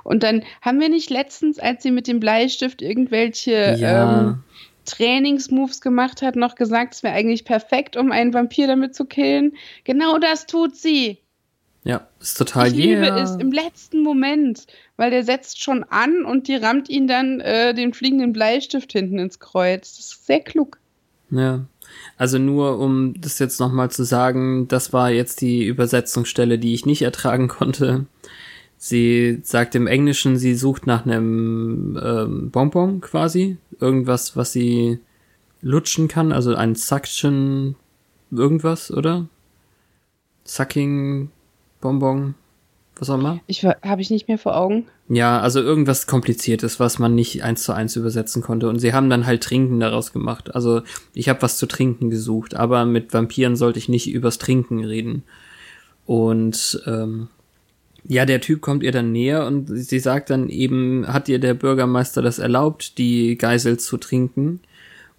[0.03, 4.21] Und dann haben wir nicht letztens, als sie mit dem Bleistift irgendwelche ja.
[4.21, 4.43] ähm,
[4.85, 9.53] Trainingsmoves gemacht hat, noch gesagt, es wäre eigentlich perfekt, um einen Vampir damit zu killen.
[9.83, 11.17] Genau das tut sie.
[11.83, 13.23] Ja, ist total Ich liebe yeah.
[13.23, 14.67] es im letzten Moment,
[14.97, 19.17] weil der setzt schon an und die rammt ihn dann äh, den fliegenden Bleistift hinten
[19.17, 19.97] ins Kreuz.
[19.97, 20.77] Das ist sehr klug.
[21.31, 21.65] Ja.
[22.17, 26.85] Also nur um das jetzt nochmal zu sagen, das war jetzt die Übersetzungsstelle, die ich
[26.85, 28.05] nicht ertragen konnte.
[28.77, 33.57] Sie sagt im Englischen, sie sucht nach einem ähm, Bonbon quasi.
[33.79, 34.99] Irgendwas, was sie
[35.61, 37.75] lutschen kann, also ein Suction
[38.31, 39.27] irgendwas, oder?
[40.45, 41.29] Sucking
[41.81, 42.35] Bonbon,
[42.95, 43.39] was auch immer.
[43.47, 44.85] Ich habe ich nicht mehr vor Augen.
[45.09, 48.69] Ja, also irgendwas Kompliziertes, was man nicht eins zu eins übersetzen konnte.
[48.69, 50.55] Und sie haben dann halt Trinken daraus gemacht.
[50.55, 50.81] Also
[51.13, 55.23] ich habe was zu trinken gesucht, aber mit Vampiren sollte ich nicht übers Trinken reden.
[56.05, 57.27] Und ähm,
[58.03, 61.53] ja, der Typ kommt ihr dann näher und sie sagt dann eben, hat ihr der
[61.53, 64.61] Bürgermeister das erlaubt, die Geisel zu trinken?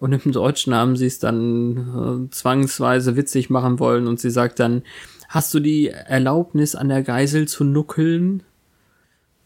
[0.01, 4.59] Und im Deutschen haben sie es dann äh, zwangsweise witzig machen wollen und sie sagt
[4.59, 4.83] dann,
[5.33, 8.43] hast du die Erlaubnis an der Geisel zu nuckeln?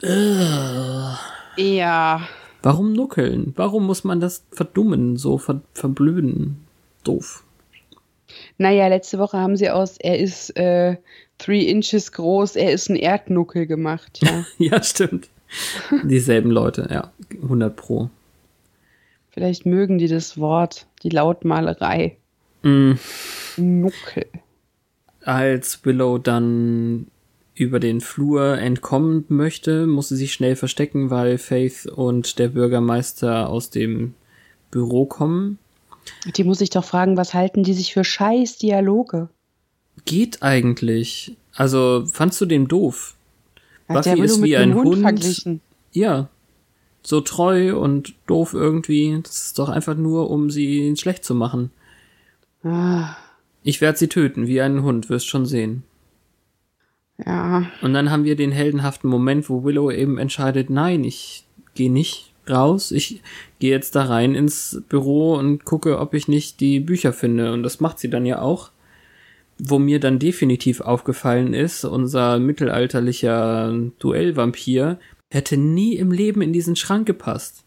[0.03, 1.16] Ugh.
[1.57, 2.28] Ja.
[2.62, 3.53] Warum nuckeln?
[3.57, 6.66] Warum muss man das verdummen, so ver verblöden?
[7.05, 7.45] Doof.
[8.59, 10.97] Naja, letzte Woche haben sie aus, er ist äh,
[11.39, 14.45] three inches groß, er ist ein Erdnuckel gemacht, ja.
[14.59, 15.28] ja, stimmt.
[16.03, 17.12] Dieselben Leute, ja,
[17.43, 18.11] 100 pro.
[19.30, 22.16] Vielleicht mögen die das Wort, die Lautmalerei.
[22.62, 22.95] Mm.
[23.57, 24.26] Nuckel.
[25.27, 27.09] Als Willow dann
[27.57, 33.49] über den Flur entkommen möchte, muss sie sich schnell verstecken, weil Faith und der Bürgermeister
[33.49, 34.14] aus dem
[34.70, 35.59] Büro kommen.
[36.37, 39.29] Die muss ich doch fragen, was halten die sich für scheiß Dialoge?
[40.05, 41.37] Geht eigentlich.
[41.57, 43.16] Also, fandst du den doof?
[43.89, 45.05] Hat Buffy ist wie ein Hund.
[45.05, 45.61] Hund
[45.91, 46.29] ja.
[47.03, 49.18] So treu und doof irgendwie.
[49.24, 51.72] Das ist doch einfach nur, um sie schlecht zu machen.
[52.62, 53.16] Ah.
[53.67, 55.83] Ich werde sie töten, wie einen Hund, wirst schon sehen.
[57.19, 57.67] Ja.
[57.83, 62.33] Und dann haben wir den heldenhaften Moment, wo Willow eben entscheidet, nein, ich gehe nicht
[62.49, 63.23] raus, ich
[63.59, 67.53] gehe jetzt da rein ins Büro und gucke, ob ich nicht die Bücher finde.
[67.53, 68.71] Und das macht sie dann ja auch.
[69.59, 76.77] Wo mir dann definitiv aufgefallen ist, unser mittelalterlicher Duellvampir hätte nie im Leben in diesen
[76.77, 77.64] Schrank gepasst.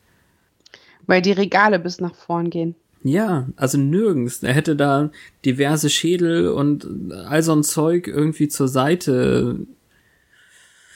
[1.08, 2.76] Weil die Regale bis nach vorn gehen.
[3.04, 4.44] Ja, also nirgends.
[4.44, 5.10] Er hätte da
[5.46, 9.60] diverse Schädel und all so ein Zeug irgendwie zur Seite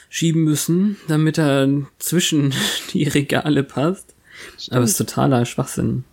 [0.10, 1.68] schieben müssen, damit er
[2.00, 2.54] zwischen
[2.94, 4.16] die Regale passt.
[4.58, 4.76] Stimmt.
[4.76, 6.04] Aber es ist totaler Schwachsinn.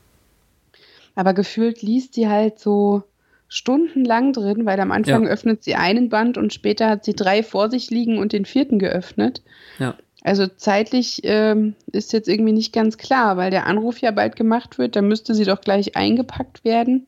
[1.15, 3.03] Aber gefühlt liest die halt so
[3.49, 5.31] stundenlang drin, weil am Anfang ja.
[5.31, 8.79] öffnet sie einen Band und später hat sie drei vor sich liegen und den vierten
[8.79, 9.43] geöffnet.
[9.81, 9.97] Ja.
[10.23, 14.79] Also zeitlich ähm, ist jetzt irgendwie nicht ganz klar, weil der Anruf ja bald gemacht
[14.79, 17.07] wird, da müsste sie doch gleich eingepackt werden.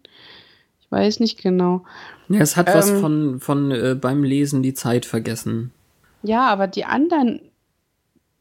[0.81, 1.85] Ich weiß nicht genau.
[2.29, 5.73] Ja, es hat ähm, was von, von äh, beim Lesen die Zeit vergessen.
[6.23, 7.41] Ja, aber die anderen,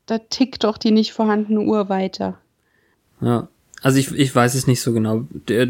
[0.05, 2.38] da tickt doch die nicht vorhandene Uhr weiter.
[3.19, 3.49] Ja.
[3.82, 5.25] Also ich, ich weiß es nicht so genau.
[5.47, 5.67] Der,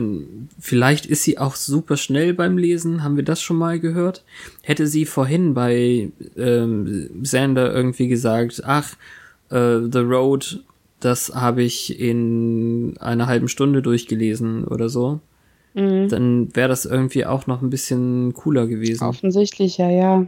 [0.59, 3.03] vielleicht ist sie auch super schnell beim Lesen.
[3.03, 4.23] Haben wir das schon mal gehört?
[4.61, 8.95] Hätte sie vorhin bei ähm, Sander irgendwie gesagt, ach,
[9.49, 10.61] äh, The Road,
[10.99, 15.19] das habe ich in einer halben Stunde durchgelesen oder so,
[15.73, 16.09] mhm.
[16.09, 19.03] dann wäre das irgendwie auch noch ein bisschen cooler gewesen.
[19.03, 20.27] Offensichtlich, ja, ja.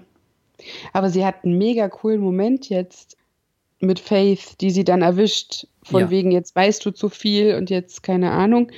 [0.94, 3.18] Aber sie hat einen mega coolen Moment jetzt
[3.80, 5.68] mit Faith, die sie dann erwischt.
[5.84, 6.10] Von ja.
[6.10, 8.72] wegen, jetzt weißt du zu viel und jetzt keine Ahnung.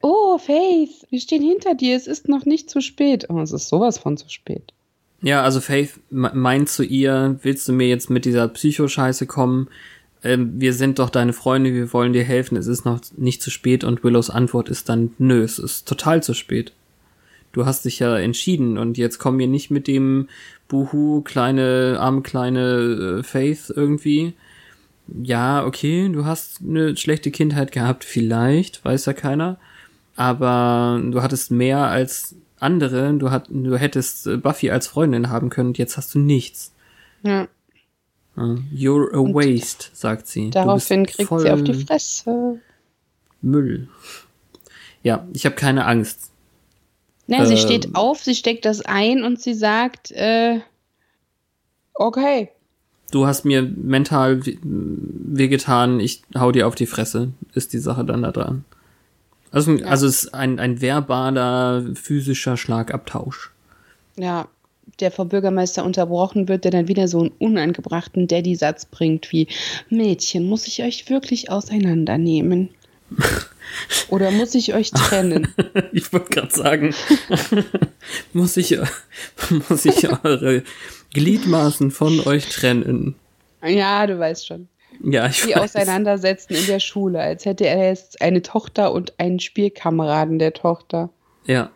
[0.00, 3.26] Oh, Faith, wir stehen hinter dir, es ist noch nicht zu spät.
[3.28, 4.72] Oh, es ist sowas von zu spät.
[5.20, 9.68] Ja, also Faith meint zu ihr, willst du mir jetzt mit dieser Psychoscheiße kommen?
[10.22, 13.50] Ähm, wir sind doch deine Freunde, wir wollen dir helfen, es ist noch nicht zu
[13.50, 16.72] spät und Willows Antwort ist dann, nö, es ist total zu spät.
[17.52, 20.28] Du hast dich ja entschieden und jetzt komm mir nicht mit dem
[20.68, 24.34] Buhu, kleine, arme kleine äh, Faith irgendwie.
[25.22, 29.58] Ja, okay, du hast eine schlechte Kindheit gehabt, vielleicht, weiß ja keiner.
[30.16, 33.14] Aber du hattest mehr als andere.
[33.14, 36.72] Du, hat, du hättest äh, Buffy als Freundin haben können und jetzt hast du nichts.
[37.22, 37.48] Ja.
[38.36, 40.50] You're a waste, sagt sie.
[40.50, 42.60] Daraufhin kriegt sie auf die Fresse.
[43.40, 43.88] Müll.
[45.02, 46.30] Ja, ich habe keine Angst.
[47.26, 47.58] Na, sie ähm.
[47.58, 50.60] steht auf, sie steckt das ein und sie sagt, äh,
[51.94, 52.50] okay.
[53.10, 58.22] Du hast mir mental wehgetan, ich hau dir auf die Fresse, ist die Sache dann
[58.22, 58.64] da dran.
[59.50, 59.86] Also, ja.
[59.86, 63.50] also es ist ein, ein verbaler, physischer Schlagabtausch.
[64.16, 64.48] Ja,
[65.00, 69.48] der vor Bürgermeister unterbrochen wird, der dann wieder so einen unangebrachten Daddy-Satz bringt wie
[69.88, 72.70] Mädchen, muss ich euch wirklich auseinandernehmen?
[74.08, 75.48] Oder muss ich euch trennen?
[75.92, 76.94] ich wollte gerade sagen,
[78.32, 78.78] muss ich,
[79.68, 80.62] muss ich eure
[81.12, 83.14] Gliedmaßen von euch trennen?
[83.62, 84.68] Ja, du weißt schon.
[85.02, 85.76] Ja, ich Die weiß.
[85.76, 91.10] auseinandersetzen in der Schule, als hätte er jetzt eine Tochter und einen Spielkameraden der Tochter.
[91.44, 91.70] Ja.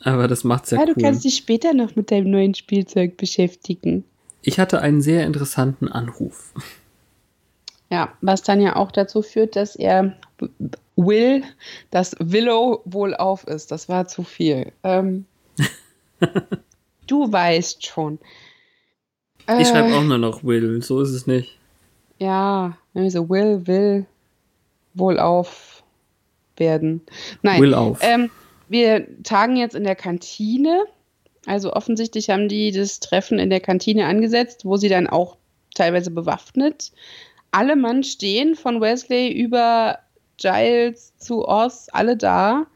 [0.00, 0.94] Aber das macht's ja, ja cool.
[0.94, 4.04] du kannst dich später noch mit deinem neuen Spielzeug beschäftigen.
[4.42, 6.52] Ich hatte einen sehr interessanten Anruf.
[7.90, 10.16] Ja, was dann ja auch dazu führt, dass er
[10.96, 11.42] will,
[11.90, 13.70] dass Willow wohl auf ist.
[13.72, 14.72] Das war zu viel.
[14.84, 15.24] Ähm,
[17.08, 18.18] du weißt schon.
[19.46, 21.58] Äh, ich schreibe auch nur noch Will, so ist es nicht.
[22.18, 24.06] Ja, also Will, will
[24.94, 25.82] wohl auf
[26.56, 27.02] werden.
[27.42, 27.60] Nein.
[27.60, 27.98] Will auf.
[28.02, 28.30] Ähm,
[28.68, 30.84] wir tagen jetzt in der Kantine.
[31.46, 35.36] Also offensichtlich haben die das Treffen in der Kantine angesetzt, wo sie dann auch
[35.74, 36.92] teilweise bewaffnet.
[37.50, 39.98] Alle Mann stehen, von Wesley über
[40.36, 42.66] Giles zu Oz, alle da.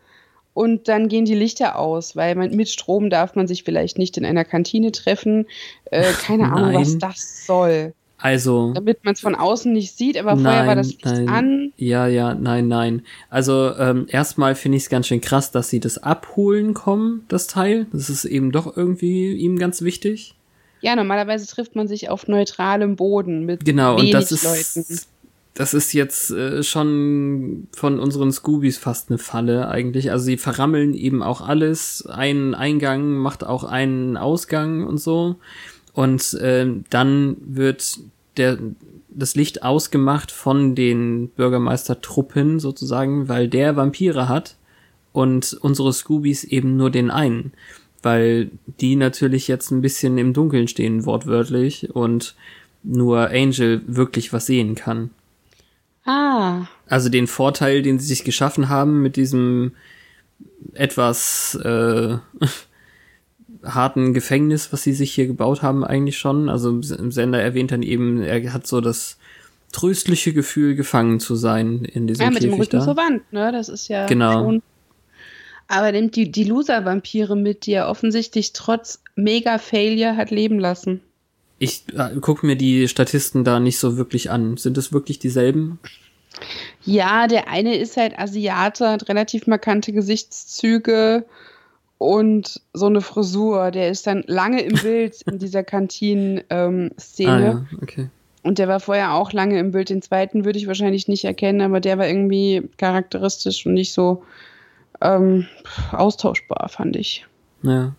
[0.55, 4.19] Und dann gehen die Lichter aus, weil man, mit Strom darf man sich vielleicht nicht
[4.19, 5.47] in einer Kantine treffen.
[5.87, 7.95] Äh, keine Ahnung, was das soll.
[8.19, 8.73] Also.
[8.73, 11.29] Damit man es von außen nicht sieht, aber vorher nein, war das Licht nein.
[11.29, 11.73] an.
[11.77, 13.03] Ja, ja, nein, nein.
[13.31, 17.49] Also ähm, erstmal finde ich es ganz schön krass, dass sie das abholen kommen, das
[17.49, 17.87] Teil.
[17.93, 20.37] Das ist eben doch irgendwie ihm ganz wichtig.
[20.83, 24.45] Ja, normalerweise trifft man sich auf neutralem Boden mit Genau, wenig und das ist.
[24.45, 25.01] Leuten.
[25.55, 30.11] Das ist jetzt äh, schon von unseren Scoobies fast eine Falle eigentlich.
[30.11, 32.07] Also sie verrammeln eben auch alles.
[32.07, 35.37] Ein Eingang macht auch einen Ausgang und so.
[35.93, 37.99] Und äh, dann wird
[38.39, 38.59] der,
[39.11, 44.57] das Licht ausgemacht von den Bürgermeistertruppen sozusagen, weil der Vampire hat
[45.13, 47.53] und unsere Scoobies eben nur den einen.
[48.03, 48.51] Weil
[48.81, 52.35] die natürlich jetzt ein bisschen im Dunkeln stehen, wortwörtlich, und
[52.83, 55.11] nur Angel wirklich was sehen kann.
[56.05, 59.73] Ah, Also den Vorteil, den sie sich geschaffen haben mit diesem
[60.75, 62.17] etwas äh,
[63.65, 66.49] harten Gefängnis, was sie sich hier gebaut haben, eigentlich schon.
[66.49, 69.19] Also im Sender erwähnt dann eben, er hat so das
[69.73, 72.85] tröstliche Gefühl, gefangen zu sein in diesem ja, mit dem Käfig Rücken da.
[72.85, 73.53] zur Wand, ne?
[73.53, 74.33] Das ist ja Genau.
[74.45, 74.63] schon.
[75.69, 81.01] Aber nimmt die, die Loser-Vampire mit, die er offensichtlich trotz Mega-Failure hat leben lassen.
[81.63, 84.57] Ich äh, guck mir die Statisten da nicht so wirklich an.
[84.57, 85.79] Sind es wirklich dieselben?
[86.85, 91.25] Ja, der eine ist halt Asiate, hat relativ markante Gesichtszüge
[91.99, 93.71] und so eine Frisur.
[93.71, 97.31] Der ist dann lange im Bild in dieser Kantinen-Szene.
[97.31, 98.11] Ah ja, okay.
[98.43, 99.89] Und der war vorher auch lange im Bild.
[99.89, 104.25] Den zweiten würde ich wahrscheinlich nicht erkennen, aber der war irgendwie charakteristisch und nicht so
[105.01, 105.47] ähm,
[105.93, 107.25] austauschbar, fand ich.
[107.63, 107.95] Ja.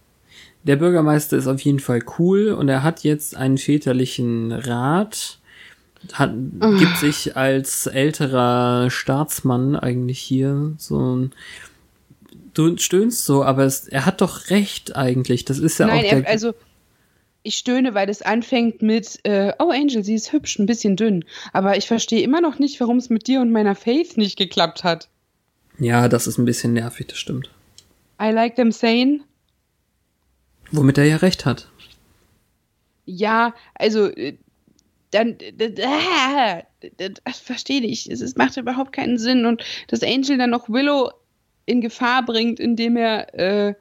[0.64, 5.40] Der Bürgermeister ist auf jeden Fall cool und er hat jetzt einen väterlichen Rat.
[6.14, 6.72] Hat, Ah.
[6.78, 11.32] gibt sich als älterer Staatsmann eigentlich hier so ein.
[12.54, 15.46] Du stöhnst so, aber es, er hat doch recht eigentlich.
[15.46, 16.26] Das ist ja Nein, auch der.
[16.26, 16.54] er, also
[17.42, 21.26] ich stöhne, weil es anfängt mit, äh, oh Angel, sie ist hübsch, ein bisschen dünn.
[21.52, 24.84] Aber ich verstehe immer noch nicht, warum es mit dir und meiner Faith nicht geklappt
[24.84, 25.10] hat.
[25.80, 27.50] ja, das ist ein bisschen nervig, das stimmt.
[28.22, 29.22] I like them sane.
[30.72, 31.70] Womit er ja recht hat.
[33.06, 34.38] Ja, also äh,
[35.12, 36.64] dann äh,
[37.24, 38.10] das verstehe ich.
[38.10, 41.12] Es, es macht überhaupt keinen Sinn und dass Angel dann noch Willow
[41.66, 43.76] in Gefahr bringt, indem er äh,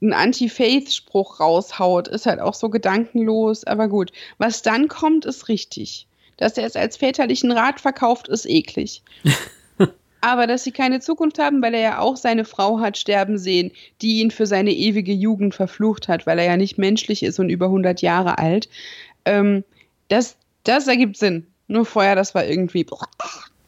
[0.00, 3.64] einen Anti-Faith-Spruch raushaut, ist halt auch so gedankenlos.
[3.64, 6.06] Aber gut, was dann kommt, ist richtig.
[6.36, 9.02] Dass er es als väterlichen Rat verkauft, ist eklig.
[10.20, 13.70] Aber dass sie keine Zukunft haben, weil er ja auch seine Frau hat sterben sehen,
[14.02, 17.50] die ihn für seine ewige Jugend verflucht hat, weil er ja nicht menschlich ist und
[17.50, 18.68] über 100 Jahre alt.
[19.24, 19.64] Ähm,
[20.08, 21.46] das, das ergibt Sinn.
[21.68, 22.86] Nur vorher, das war irgendwie.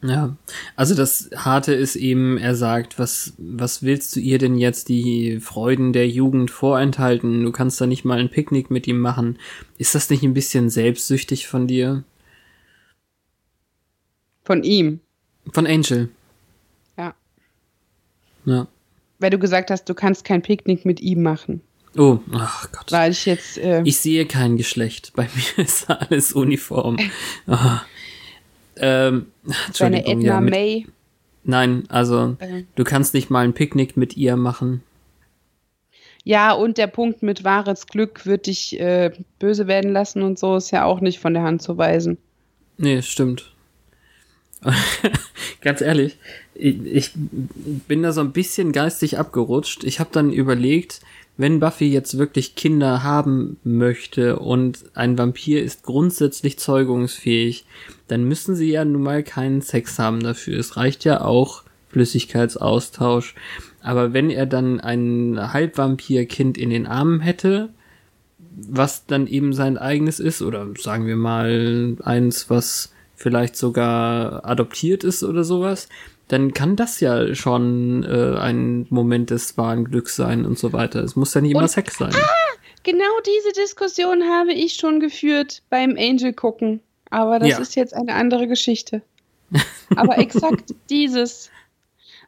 [0.02, 0.34] Ja,
[0.76, 5.38] also das Harte ist eben, er sagt, was, was willst du ihr denn jetzt die
[5.40, 7.44] Freuden der Jugend vorenthalten?
[7.44, 9.38] Du kannst da nicht mal ein Picknick mit ihm machen.
[9.76, 12.02] Ist das nicht ein bisschen selbstsüchtig von dir?
[14.42, 15.00] Von ihm.
[15.52, 16.08] Von Angel.
[18.50, 18.66] Ja.
[19.18, 21.60] Weil du gesagt hast, du kannst kein Picknick mit ihm machen.
[21.96, 22.90] Oh, ach Gott.
[22.92, 23.58] Weil ich jetzt.
[23.58, 25.12] Äh, Ich sehe kein Geschlecht.
[25.16, 26.96] Bei mir ist alles uniform.
[27.46, 27.82] Ah.
[28.76, 29.26] Ähm,
[29.66, 30.86] Entschuldigung, Edna ja, mit, May.
[31.44, 32.64] Nein, also Äh.
[32.76, 34.82] du kannst nicht mal ein Picknick mit ihr machen.
[36.24, 40.56] Ja, und der Punkt mit wahres Glück wird dich äh, böse werden lassen und so
[40.56, 42.18] ist ja auch nicht von der Hand zu weisen.
[42.78, 43.52] Nee, stimmt.
[45.62, 46.18] Ganz ehrlich,
[46.54, 47.12] ich,
[47.88, 49.84] bin da so ein bisschen geistig abgerutscht.
[49.84, 51.00] Ich habe dann überlegt,
[51.36, 57.64] wenn Buffy jetzt wirklich Kinder haben möchte und ein Vampir ist grundsätzlich zeugungsfähig,
[58.08, 60.58] dann müssen sie ja nun mal keinen Sex haben dafür.
[60.58, 63.34] Es reicht ja auch Flüssigkeitsaustausch.
[63.82, 67.70] Aber wenn er dann ein Halbvampir-Kind in den Armen hätte,
[68.68, 75.04] was dann eben sein eigenes ist, oder sagen wir mal eins, was vielleicht sogar adoptiert
[75.04, 75.88] ist oder sowas,
[76.32, 81.02] dann kann das ja schon äh, ein Moment des wahren Glücks sein und so weiter.
[81.02, 82.12] Es muss ja nicht immer Und- Sex sein.
[82.82, 86.80] Genau diese Diskussion habe ich schon geführt beim Angel gucken.
[87.10, 87.58] Aber das Ja.
[87.58, 89.02] ist jetzt eine andere Geschichte.
[89.96, 91.50] Aber exakt dieses,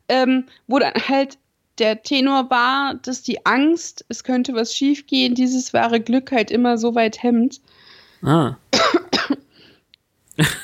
[0.09, 1.39] ähm, wo dann halt
[1.79, 6.77] der Tenor war, dass die Angst, es könnte was schiefgehen, dieses wahre Glück halt immer
[6.77, 7.61] so weit hemmt.
[8.23, 8.57] Ah.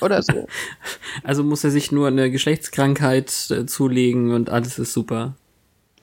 [0.01, 0.47] Oder so.
[1.25, 5.35] Also muss er sich nur eine Geschlechtskrankheit äh, zulegen und alles ist super.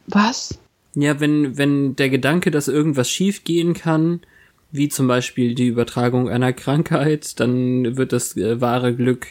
[0.07, 0.59] Was?
[0.93, 4.21] Ja, wenn, wenn der Gedanke, dass irgendwas schief gehen kann,
[4.71, 9.27] wie zum Beispiel die Übertragung einer Krankheit, dann wird das äh, wahre Glück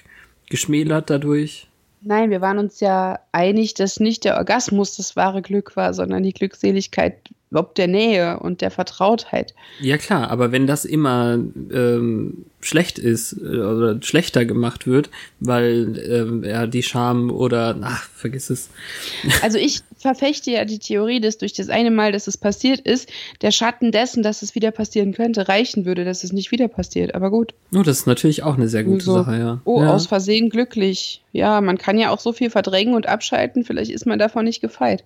[0.49, 1.69] geschmälert dadurch.
[2.01, 6.23] Nein, wir waren uns ja einig, dass nicht der Orgasmus das wahre Glück war, sondern
[6.23, 7.17] die Glückseligkeit
[7.55, 9.55] ob der Nähe und der Vertrautheit.
[9.81, 11.39] Ja klar, aber wenn das immer
[11.73, 18.09] ähm, schlecht ist äh, oder schlechter gemacht wird, weil ähm, ja die Scham oder ach,
[18.11, 18.71] vergiss es.
[19.43, 23.11] Also ich verfechte ja die Theorie, dass durch das eine Mal, dass es passiert ist,
[23.43, 27.15] der Schatten dessen, dass es wieder passieren könnte, reichen würde, dass es nicht wieder passiert.
[27.15, 27.55] Aber gut.
[27.75, 29.15] Oh, das ist natürlich auch eine sehr gute So.
[29.15, 29.61] Sache, ja.
[29.65, 29.93] Oh, ja.
[29.93, 31.23] aus Versehen glücklich.
[31.33, 34.61] Ja, man kann ja auch so viel verdrängen und abschalten, vielleicht ist man davon nicht
[34.61, 35.05] gefeit.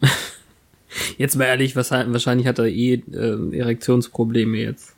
[1.16, 4.94] Jetzt mal ehrlich, wahrscheinlich hat er eh ähm, Erektionsprobleme jetzt.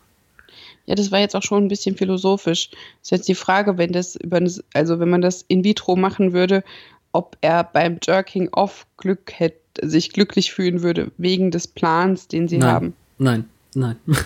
[0.87, 2.71] Ja, das war jetzt auch schon ein bisschen philosophisch.
[3.03, 6.33] Ist jetzt die Frage, wenn das über das, also wenn man das in vitro machen
[6.33, 6.65] würde,
[7.13, 12.49] ob er beim Jerking off Glück hätte, sich glücklich fühlen würde, wegen des Plans, den
[12.49, 12.71] sie Nein.
[12.71, 12.95] haben.
[13.19, 13.45] Nein,
[13.75, 13.97] nein.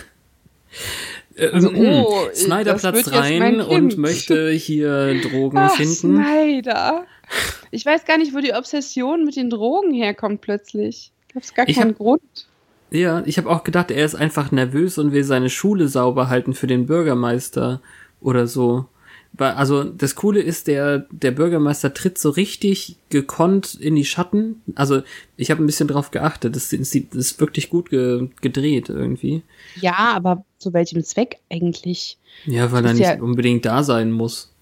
[1.36, 5.94] Äh, Also, ähm, oh, Snyder das platzt rein und möchte hier Drogen Ach, finden.
[5.94, 7.06] Snyder.
[7.70, 11.10] Ich weiß gar nicht, wo die Obsession mit den Drogen herkommt plötzlich.
[11.34, 12.22] Ich hab's gar Ich keinen hab- Grund.
[12.90, 16.54] Ja, ich habe auch gedacht, er ist einfach nervös und will seine Schule sauber halten
[16.54, 17.80] für den Bürgermeister
[18.20, 18.86] oder so.
[19.32, 24.62] Weil, also das Coole ist, der, der Bürgermeister tritt so richtig gekonnt in die Schatten.
[24.76, 25.02] Also
[25.36, 26.54] ich habe ein bisschen drauf geachtet.
[26.54, 29.42] Das, das, ist wirklich gut ge, gedreht irgendwie.
[29.80, 32.16] Ja, aber zu welchem Zweck eigentlich?
[32.46, 34.52] Ja, weil er nicht ja- unbedingt da sein muss.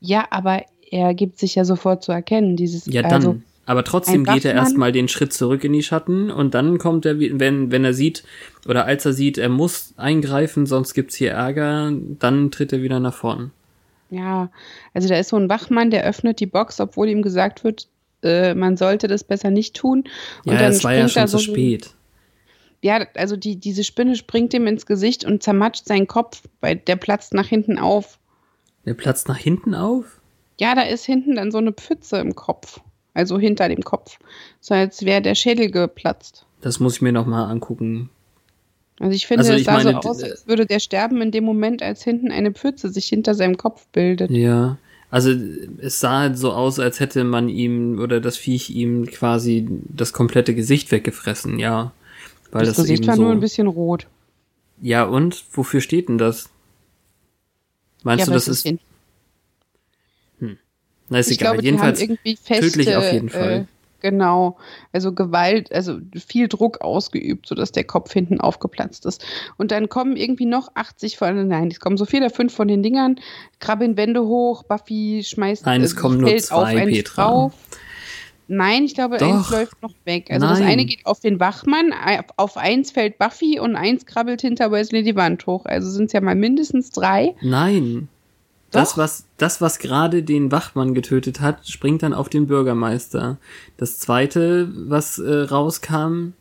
[0.00, 3.12] Ja, aber er gibt sich ja sofort zu erkennen, dieses Ja, dann.
[3.12, 3.36] also
[3.68, 7.18] Aber trotzdem geht er erstmal den Schritt zurück in die Schatten und dann kommt er,
[7.18, 8.22] wenn, wenn er sieht,
[8.68, 11.90] oder als er sieht, er muss eingreifen, sonst gibt's hier Ärger,
[12.20, 13.50] dann tritt er wieder nach vorn.
[14.10, 14.50] Ja,
[14.94, 17.88] also da ist so ein Wachmann, der öffnet die Box, obwohl ihm gesagt wird,
[18.22, 20.04] äh, man sollte das besser nicht tun.
[20.44, 21.90] Und Ja, dann es war ja schon zu so ein- spät.
[22.82, 26.94] Ja, also die, diese Spinne springt ihm ins Gesicht und zermatscht seinen Kopf, weil der
[26.96, 28.18] platzt nach hinten auf.
[28.84, 30.20] Der platzt nach hinten auf?
[30.60, 32.78] Ja, da ist hinten dann so eine Pfütze im Kopf.
[33.16, 34.18] Also hinter dem Kopf.
[34.60, 36.44] So als wäre der Schädel geplatzt.
[36.60, 38.10] Das muss ich mir noch mal angucken.
[39.00, 41.30] Also ich finde, Also es ich sah meine, so aus, als würde der sterben in
[41.30, 44.30] dem Moment, als hinten eine Pfütze sich hinter seinem Kopf bildet.
[44.30, 44.76] Ja.
[45.10, 45.32] Also
[45.78, 50.12] es sah halt so aus, als hätte man ihm oder das Viech ihm quasi das
[50.12, 51.92] komplette Gesicht weggefressen, ja.
[52.50, 53.22] Weil das, das, Gesicht war so.
[53.22, 54.08] nur ein bisschen rot.
[54.82, 56.50] ja, und wofür steht denn das?
[58.02, 58.78] Meinst ja, du, das es ist.
[61.08, 61.52] Na, ist ich egal.
[61.54, 62.00] glaube, Jedenfalls.
[62.00, 63.68] irgendwie feste, tödlich auf jeden Äh, Fall.
[64.00, 64.56] genau,
[64.92, 69.24] also Gewalt, also viel Druck ausgeübt, sodass der Kopf hinten aufgeplatzt ist.
[69.56, 72.68] Und dann kommen irgendwie noch 80 von, nein, es kommen so vier oder fünf von
[72.68, 73.16] den Dingern,
[73.60, 77.24] krabbeln Wände hoch, Buffy schmeißt, Nein, es äh, kommen nur auf zwei, Petra.
[77.24, 77.52] drauf.
[78.48, 79.26] Nein, ich glaube, Doch.
[79.38, 80.28] eins läuft noch weg.
[80.30, 80.68] Also das Nein.
[80.68, 85.02] eine geht auf den Wachmann, auf- auf eins fällt Buffy und eins krabbelt hinter Wesley
[85.02, 85.66] die Wand hoch.
[85.66, 87.34] Also sind es ja mal mindestens drei.
[87.42, 88.06] Nein.
[88.76, 93.38] Das, was, das, was gerade den Wachmann getötet hat, springt dann auf den Bürgermeister.
[93.76, 96.32] Das zweite, was äh, rauskam,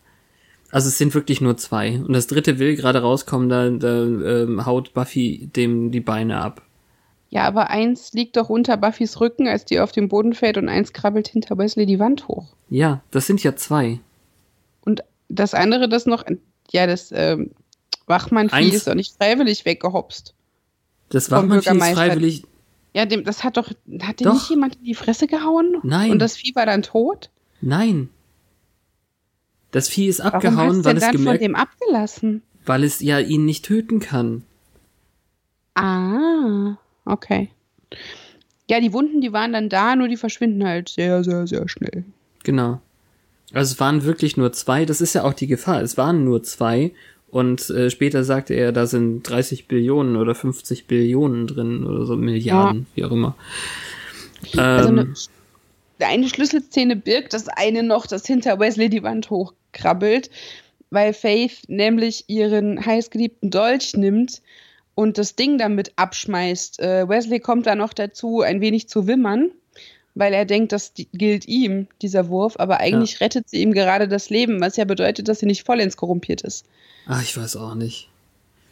[0.71, 1.99] also es sind wirklich nur zwei.
[1.99, 6.61] Und das dritte will gerade rauskommen, da, da ähm, haut Buffy dem die Beine ab.
[7.29, 10.69] Ja, aber eins liegt doch unter Buffys Rücken, als die auf den Boden fällt und
[10.69, 12.47] eins krabbelt hinter Wesley die Wand hoch.
[12.69, 13.99] Ja, das sind ja zwei.
[14.81, 16.23] Und das andere, das noch,
[16.71, 17.51] ja, das ähm,
[18.07, 20.33] Wachmann-Vieh Eins- ist doch nicht freiwillig weggehopst.
[21.09, 22.43] Das Vom Wachmann ist freiwillig.
[22.93, 23.69] Ja, dem, das hat doch,
[24.01, 24.33] hat dem Doch.
[24.35, 25.77] nicht jemand in die Fresse gehauen?
[25.83, 26.11] Nein.
[26.11, 27.29] Und das Vieh war dann tot?
[27.61, 28.09] Nein.
[29.71, 32.41] Das Vieh ist Warum abgehauen, hast du weil denn es dann von gemerkt, dem abgelassen?
[32.65, 34.43] weil es ja ihn nicht töten kann.
[35.75, 37.49] Ah, okay.
[38.69, 42.05] Ja, die Wunden, die waren dann da, nur die verschwinden halt sehr, sehr, sehr schnell.
[42.43, 42.81] Genau.
[43.53, 45.81] Also es waren wirklich nur zwei, das ist ja auch die Gefahr.
[45.81, 46.93] Es waren nur zwei
[47.36, 52.15] und äh, später sagte er, da sind 30 Billionen oder 50 Billionen drin oder so
[52.15, 53.36] Milliarden, wie auch immer.
[54.55, 55.13] Also Ähm,
[55.99, 60.29] eine, eine Schlüsselszene birgt das eine noch, das hinter Wesley die Wand hochkrabbelt,
[60.91, 64.41] weil Faith nämlich ihren heißgeliebten Dolch nimmt
[64.93, 66.79] und das Ding damit abschmeißt.
[66.79, 69.51] Äh, Wesley kommt da noch dazu, ein wenig zu wimmern,
[70.16, 74.30] weil er denkt, das gilt ihm, dieser Wurf, aber eigentlich rettet sie ihm gerade das
[74.30, 76.66] Leben, was ja bedeutet, dass sie nicht vollends korrumpiert ist.
[77.07, 78.09] ach, ich weiß auch nicht.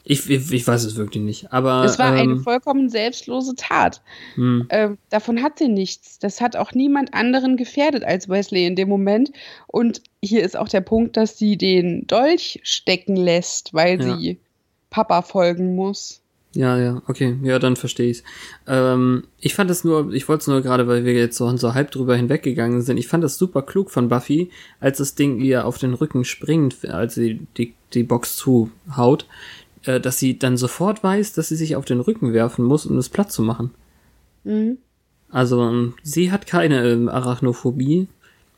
[0.05, 1.53] Ich, ich, ich weiß es wirklich nicht.
[1.53, 4.01] Aber Es war eine ähm, vollkommen selbstlose Tat.
[4.35, 6.19] Ähm, davon hat sie nichts.
[6.19, 9.31] Das hat auch niemand anderen gefährdet als Wesley in dem Moment.
[9.67, 14.17] Und hier ist auch der Punkt, dass sie den Dolch stecken lässt, weil Ja.
[14.17, 14.39] sie
[14.89, 16.19] Papa folgen muss.
[16.55, 18.23] Ja, ja, okay, ja, dann verstehe ich's.
[18.67, 21.73] Ähm, ich fand das nur, ich wollte es nur gerade, weil wir jetzt so, so
[21.73, 25.65] halb drüber hinweggegangen sind, ich fand das super klug von Buffy, als das Ding ihr
[25.65, 29.25] auf den Rücken springt, als sie die, die Box zuhaut,
[29.85, 32.97] äh, dass sie dann sofort weiß, dass sie sich auf den Rücken werfen muss, um
[32.99, 33.71] es platt zu machen.
[34.43, 34.77] Mhm.
[35.31, 38.07] Also, sie hat keine ähm, Arachnophobie.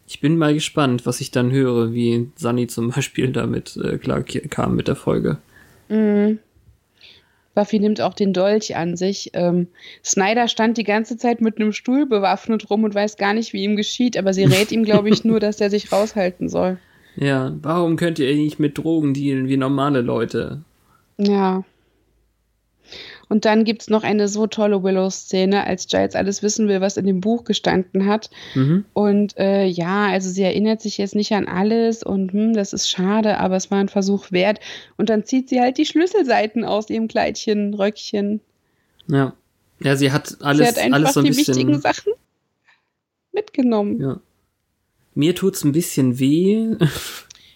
[0.05, 4.21] Ich bin mal gespannt, was ich dann höre, wie Sunny zum Beispiel damit äh, klar
[4.23, 5.37] kam mit der Folge.
[5.87, 6.39] Mhm.
[7.55, 9.31] Buffy nimmt auch den Dolch an sich.
[9.33, 9.67] Ähm,
[10.03, 13.63] Snyder stand die ganze Zeit mit einem Stuhl bewaffnet rum und weiß gar nicht, wie
[13.63, 16.77] ihm geschieht, aber sie rät ihm, glaube ich, nur, dass er sich raushalten soll.
[17.15, 20.61] Ja, warum könnt ihr nicht mit Drogen dealen wie normale Leute?
[21.17, 21.63] Ja.
[23.29, 26.97] Und dann gibt es noch eine so tolle Willow-Szene, als Giles alles wissen will, was
[26.97, 28.29] in dem Buch gestanden hat.
[28.53, 28.85] Mhm.
[28.93, 32.89] Und äh, ja, also sie erinnert sich jetzt nicht an alles und hm, das ist
[32.89, 34.59] schade, aber es war ein Versuch wert.
[34.97, 38.41] Und dann zieht sie halt die Schlüsselseiten aus ihrem Kleidchen, Röckchen.
[39.07, 39.33] Ja.
[39.79, 41.55] Ja, sie hat alles, sie hat einfach alles so ein die bisschen.
[41.55, 42.13] wichtigen Sachen
[43.33, 44.01] mitgenommen.
[44.01, 44.19] Ja.
[45.13, 46.75] Mir tut's ein bisschen weh.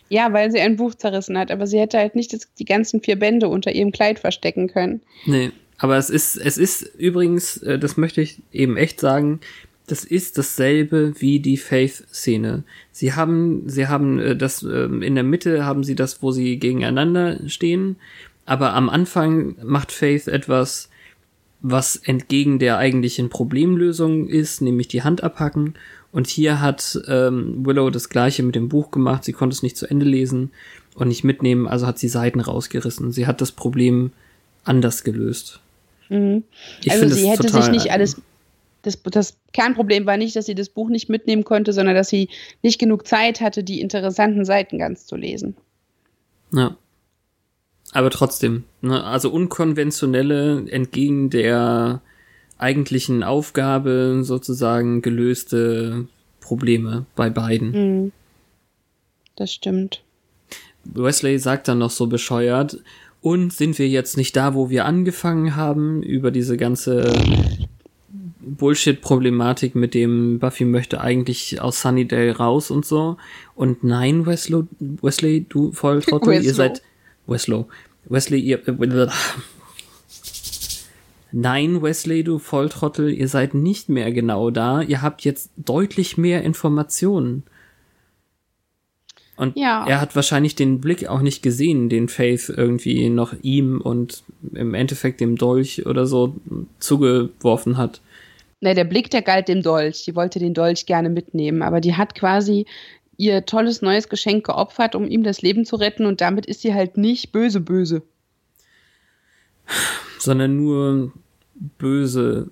[0.10, 3.02] Ja, weil sie ein Buch zerrissen hat, aber sie hätte halt nicht das, die ganzen
[3.02, 5.02] vier Bände unter ihrem Kleid verstecken können.
[5.26, 9.40] Nee, aber es ist, es ist übrigens, äh, das möchte ich eben echt sagen,
[9.88, 12.64] das ist dasselbe wie die Faith-Szene.
[12.92, 16.60] Sie haben, sie haben äh, das, ähm, in der Mitte haben sie das, wo sie
[16.60, 17.96] gegeneinander stehen,
[18.46, 20.90] aber am Anfang macht Faith etwas,
[21.62, 25.76] was entgegen der eigentlichen Problemlösung ist, nämlich die Hand abhacken.
[26.12, 29.24] Und hier hat ähm, Willow das gleiche mit dem Buch gemacht.
[29.24, 30.52] Sie konnte es nicht zu Ende lesen
[30.96, 33.12] und nicht mitnehmen, also hat sie Seiten rausgerissen.
[33.12, 34.12] Sie hat das Problem
[34.64, 35.60] anders gelöst.
[36.10, 36.44] Mhm.
[36.88, 38.22] Also sie hätte sich nicht alles.
[38.82, 42.30] Das, das Kernproblem war nicht, dass sie das Buch nicht mitnehmen konnte, sondern dass sie
[42.64, 45.56] nicht genug Zeit hatte, die interessanten Seiten ganz zu lesen.
[46.54, 46.76] Ja.
[47.92, 52.02] Aber trotzdem, ne, also unkonventionelle, entgegen der
[52.60, 56.08] eigentlichen Aufgabe sozusagen gelöste
[56.40, 57.72] Probleme bei beiden.
[57.72, 58.12] Mhm.
[59.36, 60.04] Das stimmt.
[60.84, 62.78] Wesley sagt dann noch so bescheuert,
[63.22, 67.12] und sind wir jetzt nicht da, wo wir angefangen haben, über diese ganze
[68.40, 73.18] Bullshit-Problematik mit dem Buffy möchte eigentlich aus Sunnydale raus und so.
[73.56, 76.54] Und nein, Wesley, Wesley, du Volltrottel, ihr Weslow.
[76.54, 76.82] seid
[77.28, 77.68] Weslow.
[78.06, 79.08] Wesley, ihr äh,
[81.32, 84.82] Nein, Wesley, du Volltrottel, ihr seid nicht mehr genau da.
[84.82, 87.44] Ihr habt jetzt deutlich mehr Informationen.
[89.38, 89.86] Und Ja.
[89.88, 94.24] er hat wahrscheinlich den Blick auch nicht gesehen, den Faith irgendwie noch ihm und
[94.54, 96.36] im Endeffekt dem Dolch oder so
[96.80, 98.02] zugeworfen hat.
[98.60, 100.04] Ne, der Blick, der galt dem Dolch.
[100.04, 102.66] Die wollte den Dolch gerne mitnehmen, aber die hat quasi
[103.16, 106.74] ihr tolles neues Geschenk geopfert, um ihm das Leben zu retten und damit ist sie
[106.74, 108.02] halt nicht böse böse.
[110.20, 111.12] Sondern nur
[111.78, 112.50] böse.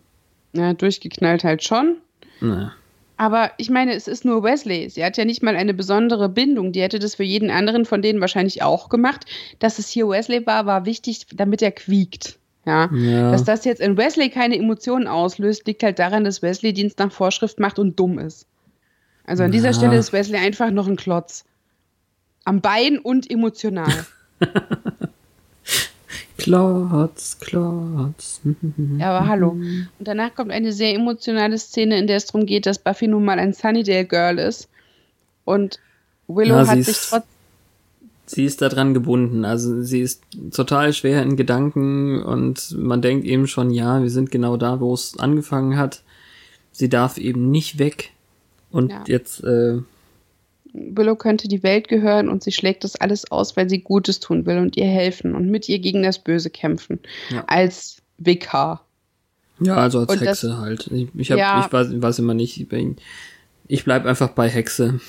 [0.53, 1.97] Ja, durchgeknallt halt schon.
[2.41, 2.74] Na.
[3.20, 4.89] Aber ich meine, es ist nur Wesley.
[4.89, 6.72] Sie hat ja nicht mal eine besondere Bindung.
[6.72, 9.26] Die hätte das für jeden anderen von denen wahrscheinlich auch gemacht.
[9.59, 12.38] Dass es hier Wesley war, war wichtig, damit er quiekt.
[12.65, 12.93] Ja.
[12.93, 13.32] Ja.
[13.32, 17.11] Dass das jetzt in Wesley keine Emotionen auslöst, liegt halt daran, dass Wesley Dienst nach
[17.11, 18.45] Vorschrift macht und dumm ist.
[19.26, 19.74] Also an dieser Ja.
[19.74, 21.43] Stelle ist Wesley einfach noch ein Klotz.
[22.45, 23.91] Am Bein und emotional.
[26.38, 28.42] Klotz, Klotz.
[28.98, 29.50] Ja, aber hallo.
[29.52, 33.26] Und danach kommt eine sehr emotionale Szene, in der es darum geht, dass Buffy nun
[33.26, 34.70] mal ein Sunnydale Girl ist.
[35.46, 35.80] Und
[36.28, 37.24] Willow Ja, hat sich trotz
[38.30, 39.46] Sie ist da dran gebunden.
[39.46, 40.22] Also sie ist
[40.52, 44.94] total schwer in Gedanken und man denkt eben schon, ja, wir sind genau da, wo
[44.94, 46.04] es angefangen hat.
[46.74, 48.12] Sie darf eben nicht weg.
[48.70, 49.04] Und Ja.
[49.08, 49.78] jetzt, äh,
[50.96, 54.46] Willow könnte die Welt gehören und sie schlägt das alles aus, weil sie Gutes tun
[54.46, 57.00] will und ihr helfen und mit ihr gegen das Böse kämpfen.
[57.30, 57.44] Ja.
[57.48, 58.86] Als Vikar.
[59.60, 60.88] ja, also als Und das- Hexe halt.
[60.92, 61.64] Ich, ich, hab, Ja.
[61.66, 62.60] ich weiß, weiß immer nicht.
[62.60, 62.98] Ich, bin-
[63.68, 65.00] ich bleib einfach bei Hexe.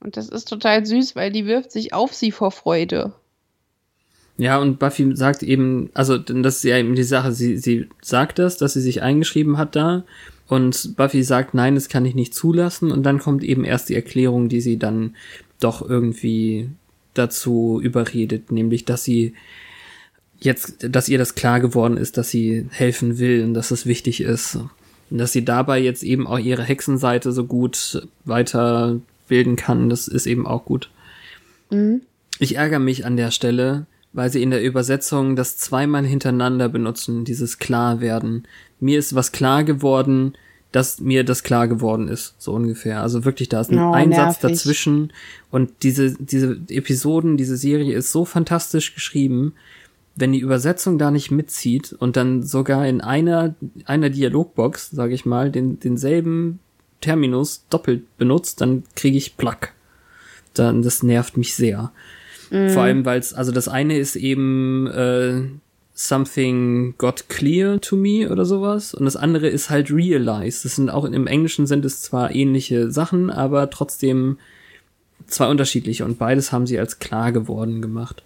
[0.00, 3.12] Und das ist total süß, weil die wirft sich auf sie vor Freude.
[4.36, 8.40] Ja, und Buffy sagt eben, also das ist ja eben die Sache, sie, sie sagt
[8.40, 10.04] das, dass sie sich eingeschrieben hat da
[10.48, 13.94] und Buffy sagt, nein, das kann ich nicht zulassen und dann kommt eben erst die
[13.94, 15.16] Erklärung, die sie dann
[15.60, 16.68] doch irgendwie
[17.14, 19.34] dazu überredet, nämlich dass sie
[20.38, 24.20] jetzt, dass ihr das klar geworden ist, dass sie helfen will und dass es wichtig
[24.20, 24.56] ist
[25.10, 30.26] und dass sie dabei jetzt eben auch ihre Hexenseite so gut weiterbilden kann, das ist
[30.26, 30.90] eben auch gut.
[31.70, 32.02] Mhm.
[32.38, 37.24] Ich ärgere mich an der Stelle, weil sie in der Übersetzung das zweimal hintereinander benutzen,
[37.24, 38.44] dieses klar werden.
[38.80, 40.34] Mir ist was klar geworden,
[40.72, 43.02] dass mir das klar geworden ist, so ungefähr.
[43.02, 44.58] Also wirklich, da ist ein Oh, Einsatz nervig.
[44.58, 45.12] dazwischen
[45.50, 49.52] und diese, diese Episoden, diese Serie ist so fantastisch geschrieben,
[50.16, 53.54] wenn die Übersetzung da nicht mitzieht und dann sogar in einer,
[53.84, 56.60] einer Dialogbox, sage ich mal, den, denselben
[57.00, 59.74] Terminus doppelt benutzt, dann kriege ich Plack.
[60.54, 61.92] Dann, das nervt mich sehr.
[62.54, 62.70] Mhm.
[62.70, 65.42] Vor allem, weil es, also das eine ist eben äh,
[65.92, 70.64] something got clear to me oder sowas und das andere ist halt realized.
[70.64, 74.38] Das sind auch im Englischen sind es zwar ähnliche Sachen, aber trotzdem
[75.26, 78.22] zwei unterschiedliche und beides haben sie als klar geworden gemacht.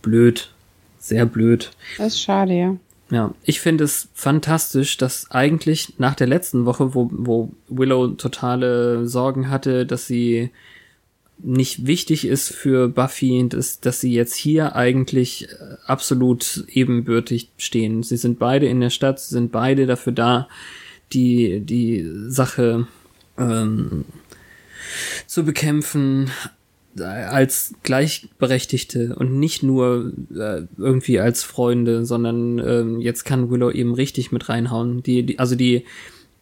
[0.00, 0.52] Blöd.
[0.98, 1.70] Sehr blöd.
[1.98, 2.76] Das ist schade, ja.
[3.10, 9.06] Ja, ich finde es fantastisch, dass eigentlich nach der letzten Woche, wo, wo Willow totale
[9.06, 10.50] Sorgen hatte, dass sie
[11.38, 18.02] nicht wichtig ist für Buffy, dass, dass sie jetzt hier eigentlich äh, absolut ebenbürtig stehen.
[18.02, 20.48] Sie sind beide in der Stadt, sie sind beide dafür da,
[21.12, 22.88] die, die Sache
[23.38, 24.04] ähm,
[25.26, 26.30] zu bekämpfen
[26.98, 33.92] als Gleichberechtigte und nicht nur äh, irgendwie als Freunde, sondern ähm, jetzt kann Willow eben
[33.92, 35.02] richtig mit reinhauen.
[35.02, 35.84] Die, die, also die,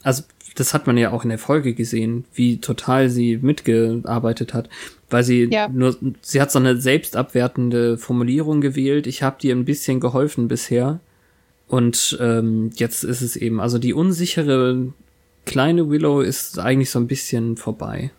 [0.03, 0.23] also
[0.55, 4.69] das hat man ja auch in der Folge gesehen, wie total sie mitgearbeitet hat,
[5.11, 5.69] weil sie ja.
[5.69, 9.07] nur, sie hat so eine selbstabwertende Formulierung gewählt.
[9.07, 11.01] Ich habe dir ein bisschen geholfen bisher
[11.69, 14.93] und ähm, jetzt ist es eben, also die unsichere
[15.45, 18.11] kleine Willow ist eigentlich so ein bisschen vorbei.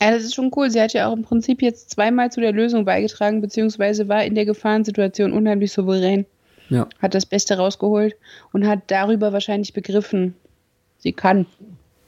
[0.00, 0.70] Ja, das ist schon cool.
[0.70, 4.34] Sie hat ja auch im Prinzip jetzt zweimal zu der Lösung beigetragen, beziehungsweise war in
[4.34, 6.24] der Gefahrensituation unheimlich souverän.
[6.68, 6.88] Ja.
[7.00, 8.14] Hat das Beste rausgeholt
[8.52, 10.34] und hat darüber wahrscheinlich begriffen,
[10.98, 11.46] sie kann.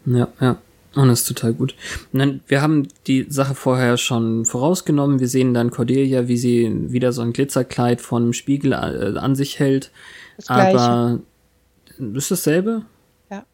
[0.06, 0.58] Ja, ja.
[0.94, 1.76] Und das ist total gut.
[2.12, 5.20] Und dann, wir haben die Sache vorher schon vorausgenommen.
[5.20, 9.60] Wir sehen dann Cordelia, wie sie wieder so ein Glitzerkleid von Spiegel äh, an sich
[9.60, 9.92] hält.
[10.36, 11.20] Das Aber
[11.96, 12.82] ist dasselbe?
[13.30, 13.44] Ja.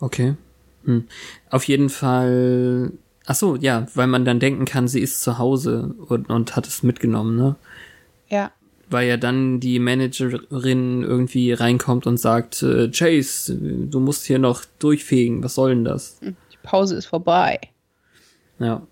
[0.00, 0.34] Okay.
[0.84, 1.04] Hm.
[1.50, 2.92] Auf jeden Fall
[3.26, 6.66] Ach so, ja, weil man dann denken kann, sie ist zu Hause und, und hat
[6.66, 7.56] es mitgenommen, ne?
[8.28, 8.50] Ja.
[8.92, 14.64] Weil ja dann die Managerin irgendwie reinkommt und sagt, äh, Chase, du musst hier noch
[14.78, 16.20] durchfegen, was soll denn das?
[16.20, 17.58] Die Pause ist vorbei.
[18.58, 18.86] Ja.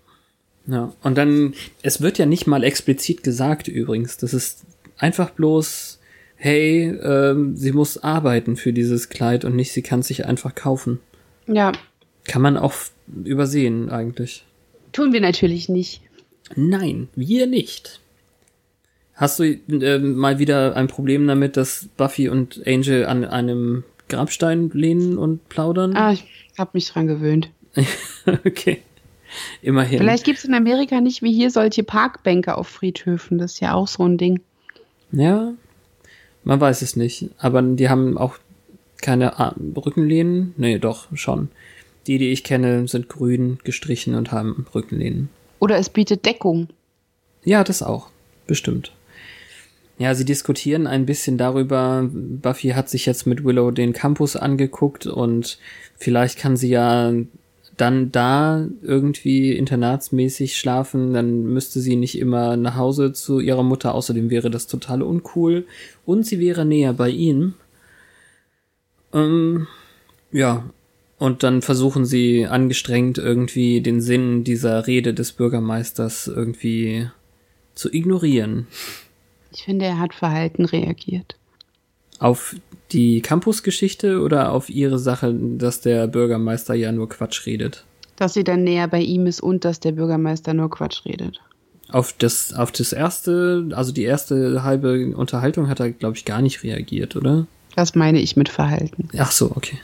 [0.67, 0.93] Ja.
[1.03, 4.17] Und dann, es wird ja nicht mal explizit gesagt übrigens.
[4.17, 4.65] Das ist
[4.97, 5.99] einfach bloß,
[6.35, 10.99] hey, ähm, sie muss arbeiten für dieses Kleid und nicht, sie kann sich einfach kaufen.
[11.47, 11.71] Ja.
[12.25, 12.73] Kann man auch
[13.23, 14.45] übersehen eigentlich.
[14.91, 16.01] Tun wir natürlich nicht.
[16.55, 18.00] Nein, wir nicht.
[19.21, 24.71] Hast du äh, mal wieder ein Problem damit, dass Buffy und Angel an einem Grabstein
[24.73, 25.95] lehnen und plaudern?
[25.95, 26.25] Ah, ich
[26.57, 27.51] hab mich dran gewöhnt.
[28.25, 28.81] okay.
[29.61, 29.99] Immerhin.
[29.99, 33.37] Vielleicht gibt es in Amerika nicht wie hier solche Parkbänke auf Friedhöfen.
[33.37, 34.39] Das ist ja auch so ein Ding.
[35.11, 35.53] Ja,
[36.43, 37.29] man weiß es nicht.
[37.37, 38.39] Aber die haben auch
[39.03, 40.55] keine Rückenlehnen.
[40.57, 41.49] Nee, doch, schon.
[42.07, 45.29] Die, die ich kenne, sind grün gestrichen und haben Rückenlehnen.
[45.59, 46.69] Oder es bietet Deckung.
[47.43, 48.09] Ja, das auch.
[48.47, 48.91] Bestimmt.
[49.97, 52.09] Ja, sie diskutieren ein bisschen darüber.
[52.11, 55.59] Buffy hat sich jetzt mit Willow den Campus angeguckt und
[55.97, 57.13] vielleicht kann sie ja
[57.77, 63.95] dann da irgendwie internatsmäßig schlafen, dann müsste sie nicht immer nach Hause zu ihrer Mutter.
[63.95, 65.65] Außerdem wäre das total uncool
[66.05, 67.55] und sie wäre näher bei ihnen.
[69.13, 69.67] Ähm,
[70.31, 70.69] ja,
[71.17, 77.09] und dann versuchen sie angestrengt irgendwie den Sinn dieser Rede des Bürgermeisters irgendwie
[77.73, 78.67] zu ignorieren.
[79.51, 81.35] Ich finde, er hat verhalten reagiert.
[82.19, 82.55] Auf
[82.91, 87.85] die Campusgeschichte oder auf ihre Sache, dass der Bürgermeister ja nur Quatsch redet?
[88.15, 91.39] Dass sie dann näher bei ihm ist und dass der Bürgermeister nur Quatsch redet.
[91.89, 96.41] Auf das, auf das erste, also die erste halbe Unterhaltung hat er, glaube ich, gar
[96.41, 97.47] nicht reagiert, oder?
[97.75, 99.09] Das meine ich mit Verhalten.
[99.17, 99.77] Ach so, okay.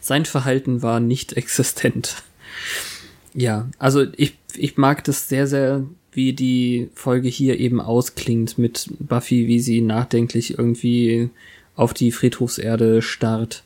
[0.00, 2.22] Sein Verhalten war nicht existent.
[3.34, 8.90] Ja, also ich, ich mag das sehr, sehr, wie die Folge hier eben ausklingt mit
[8.98, 11.30] Buffy, wie sie nachdenklich irgendwie
[11.74, 13.64] auf die Friedhofserde starrt.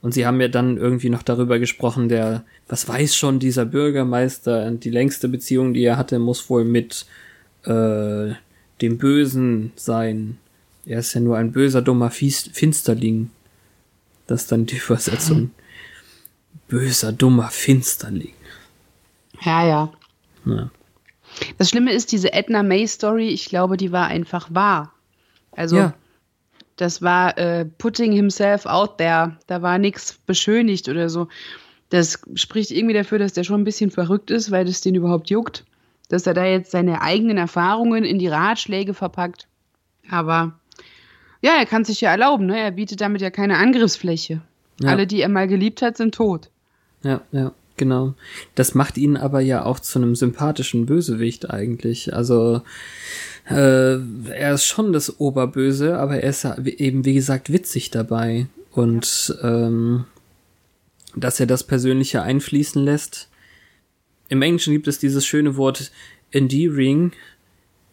[0.00, 4.70] Und sie haben ja dann irgendwie noch darüber gesprochen, der, was weiß schon dieser Bürgermeister,
[4.70, 7.06] die längste Beziehung, die er hatte, muss wohl mit
[7.64, 8.32] äh,
[8.80, 10.38] dem Bösen sein.
[10.86, 13.30] Er ist ja nur ein böser, dummer Finsterling.
[14.26, 15.50] Das ist dann die Übersetzung.
[16.68, 18.34] Böser, dummer Finsterling.
[19.42, 19.92] Ja, ja.
[20.44, 20.70] ja.
[21.58, 24.92] Das Schlimme ist, diese Edna May Story, ich glaube, die war einfach wahr.
[25.52, 25.94] Also, ja.
[26.76, 29.36] das war äh, putting himself out there.
[29.46, 31.28] Da war nichts beschönigt oder so.
[31.90, 35.30] Das spricht irgendwie dafür, dass der schon ein bisschen verrückt ist, weil das den überhaupt
[35.30, 35.64] juckt.
[36.08, 39.46] Dass er da jetzt seine eigenen Erfahrungen in die Ratschläge verpackt.
[40.10, 40.58] Aber
[41.40, 42.58] ja, er kann sich ja erlauben, ne?
[42.58, 44.40] Er bietet damit ja keine Angriffsfläche.
[44.80, 44.90] Ja.
[44.90, 46.50] Alle, die er mal geliebt hat, sind tot.
[47.02, 48.14] Ja, ja, genau.
[48.54, 52.14] Das macht ihn aber ja auch zu einem sympathischen Bösewicht eigentlich.
[52.14, 52.62] Also
[53.48, 58.46] äh, er ist schon das Oberböse, aber er ist eben, wie gesagt, witzig dabei.
[58.72, 60.04] Und ähm,
[61.14, 63.28] dass er das Persönliche einfließen lässt.
[64.28, 65.92] Im Englischen gibt es dieses schöne Wort
[66.32, 67.12] endearing.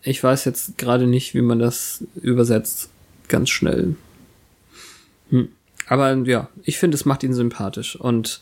[0.01, 2.89] Ich weiß jetzt gerade nicht, wie man das übersetzt.
[3.27, 3.95] Ganz schnell.
[5.29, 5.49] Hm.
[5.87, 7.95] Aber ja, ich finde, es macht ihn sympathisch.
[7.95, 8.41] Und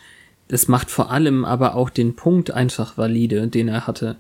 [0.49, 4.17] es macht vor allem aber auch den Punkt einfach valide, den er hatte.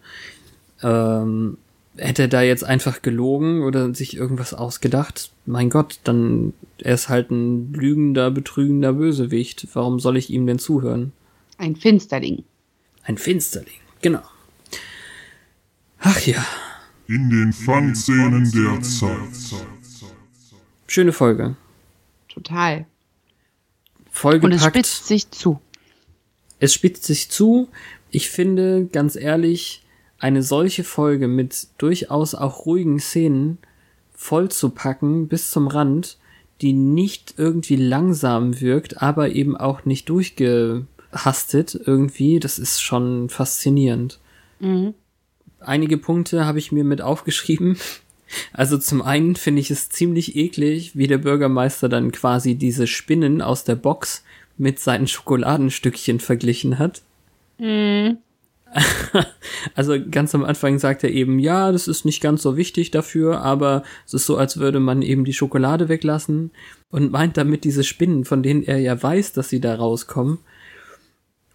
[0.81, 1.57] Ähm,
[1.97, 7.09] hätte er da jetzt einfach gelogen oder sich irgendwas ausgedacht, mein Gott, dann er ist
[7.09, 9.67] halt ein lügender, betrügender Bösewicht.
[9.73, 11.11] Warum soll ich ihm denn zuhören?
[11.57, 12.43] Ein Finsterling.
[13.03, 14.21] Ein Finsterling, genau.
[15.99, 16.45] Ach ja.
[17.07, 19.65] In den Fun-Szenen der Zeit.
[20.87, 21.55] Schöne Folge.
[22.29, 22.85] Total.
[24.11, 24.43] Folgepackt.
[24.43, 25.59] Und es spitzt sich zu.
[26.59, 27.69] Es spitzt sich zu.
[28.11, 29.83] Ich finde, ganz ehrlich,
[30.17, 33.57] eine solche Folge mit durchaus auch ruhigen Szenen
[34.13, 36.17] voll zu packen bis zum Rand,
[36.61, 44.19] die nicht irgendwie langsam wirkt, aber eben auch nicht durchgehastet irgendwie, das ist schon faszinierend.
[44.59, 44.93] Mhm.
[45.61, 47.77] Einige Punkte habe ich mir mit aufgeschrieben.
[48.53, 53.41] Also zum einen finde ich es ziemlich eklig, wie der Bürgermeister dann quasi diese Spinnen
[53.41, 54.23] aus der Box
[54.59, 57.01] mit seinen Schokoladenstückchen verglichen hat.
[57.57, 58.17] Mhm.
[59.75, 63.41] Also ganz am Anfang sagt er eben, ja, das ist nicht ganz so wichtig dafür,
[63.41, 66.51] aber es ist so, als würde man eben die Schokolade weglassen
[66.89, 70.37] und meint damit diese Spinnen, von denen er ja weiß, dass sie da rauskommen.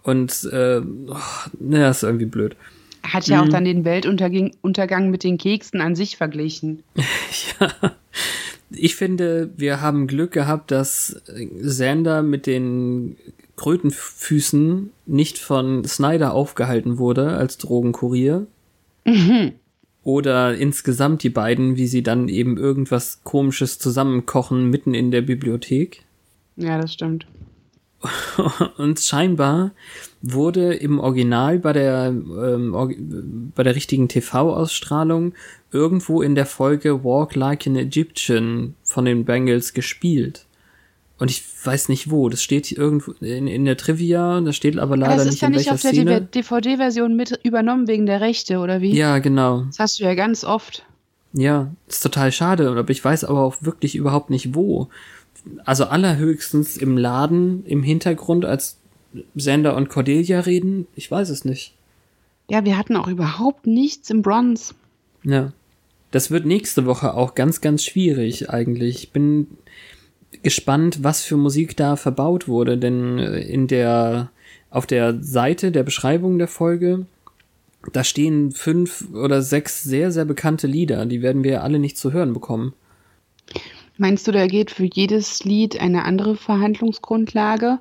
[0.02, 1.16] Und äh, oh,
[1.60, 2.56] naja, ist irgendwie blöd.
[3.05, 6.82] Hat ja auch dann den Weltuntergang mit den Keksen an sich verglichen.
[7.60, 7.93] ja.
[8.85, 11.23] Ich finde, wir haben Glück gehabt, dass
[11.59, 13.16] Sander mit den
[13.56, 18.47] Krötenfüßen nicht von Snyder aufgehalten wurde als Drogenkurier.
[19.06, 19.52] Mhm.
[20.02, 26.02] Oder insgesamt die beiden, wie sie dann eben irgendwas komisches zusammenkochen mitten in der Bibliothek.
[26.56, 27.27] Ja, das stimmt.
[28.76, 29.72] Und scheinbar
[30.22, 35.35] wurde im Original bei der, ähm, bei der richtigen TV-Ausstrahlung
[35.70, 40.47] irgendwo in der Folge Walk Like an Egyptian von den Bengals gespielt.
[41.18, 42.28] Und ich weiß nicht wo.
[42.28, 45.48] Das steht irgendwo in, in der Trivia, das steht aber leider das nicht ist ja
[45.48, 46.20] in nicht welcher auf der Szene.
[46.22, 48.94] DVD-Version mit übernommen wegen der Rechte, oder wie?
[48.94, 49.62] Ja, genau.
[49.66, 50.85] Das hast du ja ganz oft.
[51.32, 54.89] Ja, ist total schade, aber ich weiß aber auch wirklich überhaupt nicht wo.
[55.64, 58.78] Also allerhöchstens im Laden im Hintergrund, als
[59.34, 60.86] Sander und Cordelia reden.
[60.94, 61.74] Ich weiß es nicht.
[62.48, 64.74] Ja, wir hatten auch überhaupt nichts im Bronze.
[65.22, 65.52] Ja.
[66.10, 69.02] Das wird nächste Woche auch ganz, ganz schwierig eigentlich.
[69.02, 69.48] Ich bin
[70.42, 74.30] gespannt, was für Musik da verbaut wurde, denn äh, in der,
[74.70, 77.06] auf der Seite der Beschreibung der Folge,
[77.92, 82.12] da stehen fünf oder sechs sehr, sehr bekannte Lieder, die werden wir alle nicht zu
[82.12, 82.74] hören bekommen.
[83.96, 87.78] Meinst du, da geht für jedes Lied eine andere Verhandlungsgrundlage?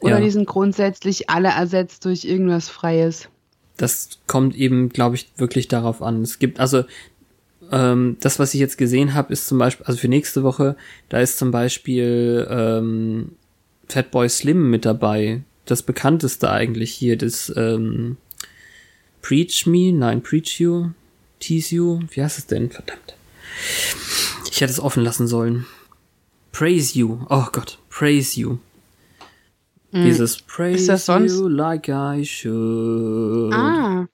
[0.00, 0.20] Oder Ja.
[0.24, 3.28] die sind grundsätzlich alle ersetzt durch irgendwas Freies?
[3.76, 6.22] Das kommt eben, glaube ich, wirklich darauf an.
[6.22, 6.84] Es gibt, also
[7.70, 10.76] ähm, das, was ich jetzt gesehen habe, ist zum Beispiel, also für nächste Woche,
[11.08, 13.32] da ist zum Beispiel ähm,
[13.88, 15.42] Fatboy Slim mit dabei.
[15.64, 18.16] Das bekannteste eigentlich hier, das ähm,
[19.20, 20.90] Preach Me, nein, Preach You,
[21.38, 22.70] Tease You, wie heißt es denn?
[22.70, 23.14] Verdammt.
[24.52, 25.64] Ich hätte es offen lassen sollen.
[26.52, 28.58] Praise You, oh Gott, Praise You.
[29.92, 33.54] Dieses Praise Ist das sonst- You like I should.
[33.54, 34.06] Ah.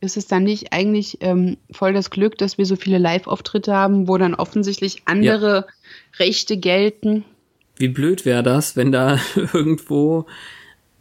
[0.00, 4.06] Ist es dann nicht eigentlich ähm, voll das Glück, dass wir so viele Live-Auftritte haben,
[4.06, 5.66] wo dann offensichtlich andere
[6.20, 7.24] Rechte gelten?
[7.76, 9.18] Wie blöd wäre das, wenn da
[9.52, 10.26] irgendwo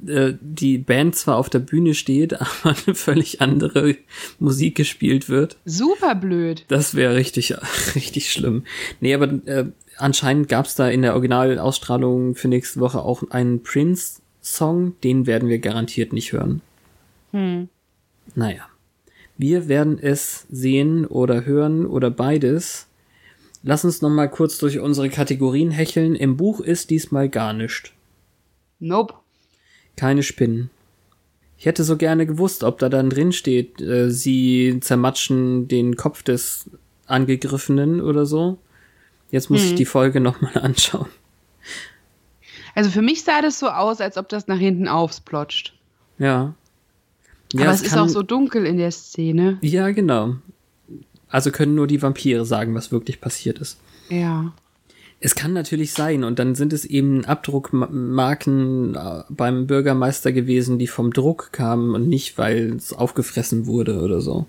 [0.06, 3.96] äh, die Band zwar auf der Bühne steht, aber eine völlig andere
[4.40, 5.58] Musik gespielt wird.
[5.66, 6.66] Super blöd.
[6.68, 7.56] Das wäre richtig,
[7.96, 8.64] richtig schlimm.
[9.00, 9.66] Nee, aber äh,
[9.98, 15.60] anscheinend gab's da in der Originalausstrahlung für nächste Woche auch einen Prince-Song, den werden wir
[15.60, 16.62] garantiert nicht hören.
[17.32, 17.70] Hm.
[18.36, 18.68] Naja.
[19.38, 22.88] Wir werden es sehen oder hören oder beides.
[23.64, 26.16] Lass uns noch mal kurz durch unsere Kategorien hecheln.
[26.16, 27.92] Im Buch ist diesmal gar nichts.
[28.80, 29.14] Nope.
[30.00, 30.70] Keine Spinnen.
[31.58, 36.24] Ich hätte so gerne gewusst, ob da dann drin steht, äh, sie zermatschen den Kopf
[36.24, 36.70] des
[37.06, 38.58] Angegriffenen oder so.
[39.30, 39.76] Jetzt muss ich Hm.
[39.76, 41.10] die Folge noch mal anschauen.
[42.76, 45.74] Also für mich sah das so aus, als ob das nach hinten aufsplotscht.
[46.18, 46.54] Ja.
[47.56, 49.58] Aber es ist auch so dunkel in der Szene.
[49.62, 50.36] Ja, genau.
[51.28, 53.80] Also können nur die Vampire sagen, was wirklich passiert ist.
[54.08, 54.54] Ja.
[55.22, 60.88] Es kann natürlich sein, und dann sind es eben Abdruckmarken äh, beim Bürgermeister gewesen, die
[60.88, 64.46] vom Druck kamen und nicht, weil es aufgefressen wurde oder so.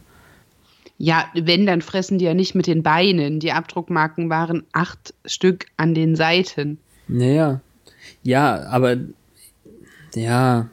[0.97, 3.41] Ja, wenn, dann fressen die ja nicht mit den Beinen.
[3.41, 6.79] Die Abdruckmarken waren acht Stück an den Seiten.
[7.09, 7.63] Naja.
[8.23, 8.99] Ja, aber
[10.15, 10.69] ja.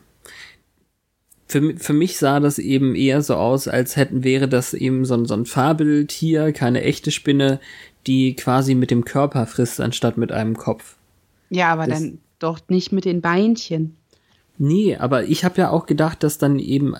[1.48, 5.24] Für, für mich sah das eben eher so aus, als hätten wäre das eben so
[5.24, 7.62] so ein Fabeltier, keine echte Spinne,
[8.08, 10.96] die quasi mit dem Körper frisst, anstatt mit einem Kopf.
[11.50, 13.96] Ja, aber das, dann doch nicht mit den Beinchen.
[14.58, 16.96] Nee, aber ich habe ja auch gedacht, dass dann eben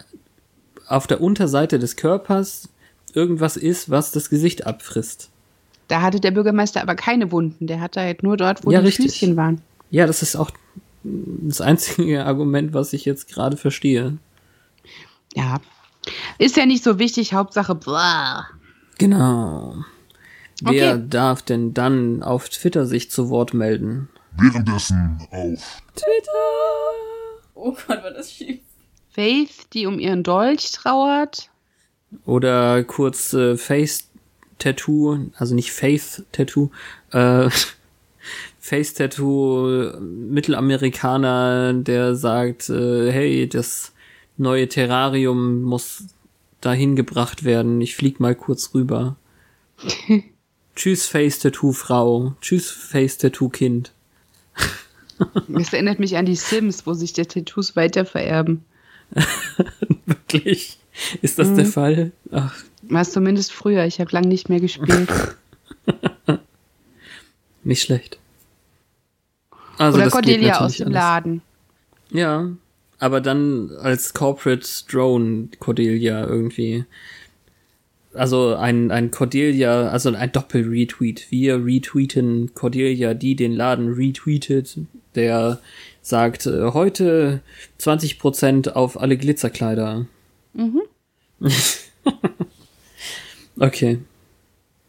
[0.88, 2.70] auf der Unterseite des Körpers
[3.14, 5.30] irgendwas ist, was das Gesicht abfrisst.
[5.88, 7.68] Da hatte der Bürgermeister aber keine Wunden.
[7.68, 9.12] Der hatte halt nur dort, wo ja, die richtig.
[9.12, 9.62] Füßchen waren.
[9.90, 10.52] Ja, das ist auch
[11.04, 14.18] das einzige Argument, was ich jetzt gerade verstehe.
[15.34, 15.60] Ja.
[16.38, 18.48] Ist ja nicht so wichtig, Hauptsache blah.
[18.98, 19.76] Genau.
[20.64, 20.76] Okay.
[20.76, 24.10] Wer darf denn dann auf Twitter sich zu Wort melden?
[24.38, 26.32] Währenddessen auf Twitter.
[27.54, 28.60] Oh Gott, war das schief.
[29.10, 31.50] Faith, die um ihren Dolch trauert.
[32.26, 34.08] Oder kurz äh, Face
[34.60, 36.70] Tattoo, also nicht Faith Tattoo,
[37.12, 37.50] äh,
[38.60, 43.94] Face Tattoo Mittelamerikaner, der sagt, äh, hey, das
[44.38, 46.04] neue Terrarium muss
[46.62, 47.82] dahin gebracht werden.
[47.82, 49.16] Ich flieg mal kurz rüber.
[50.78, 52.36] Tschüss Face Tattoo Frau.
[52.40, 53.92] Tschüss Face Tattoo Kind.
[55.48, 58.64] Das erinnert mich an die Sims, wo sich die Tattoos weiter vererben.
[60.06, 60.78] Wirklich?
[61.24, 61.56] Ist das mhm.
[61.56, 62.12] der Fall?
[62.32, 62.56] Ach.
[62.84, 63.86] War es zumindest früher.
[63.86, 65.10] Ich habe lange nicht mehr gespielt.
[67.64, 68.20] nicht schlecht.
[69.80, 70.96] Also Oder Cordelia aus dem alles.
[70.96, 71.42] Laden.
[72.12, 72.52] Ja,
[73.00, 76.86] aber dann als Corporate Drone Cordelia irgendwie.
[78.18, 81.28] Also ein, ein Cordelia, also ein Doppel-Retweet.
[81.30, 84.78] Wir retweeten Cordelia, die den Laden retweetet,
[85.16, 85.60] der
[86.02, 87.42] sagt, äh, heute
[87.80, 90.06] 20% auf alle Glitzerkleider.
[90.54, 90.82] Mhm.
[93.60, 94.00] okay.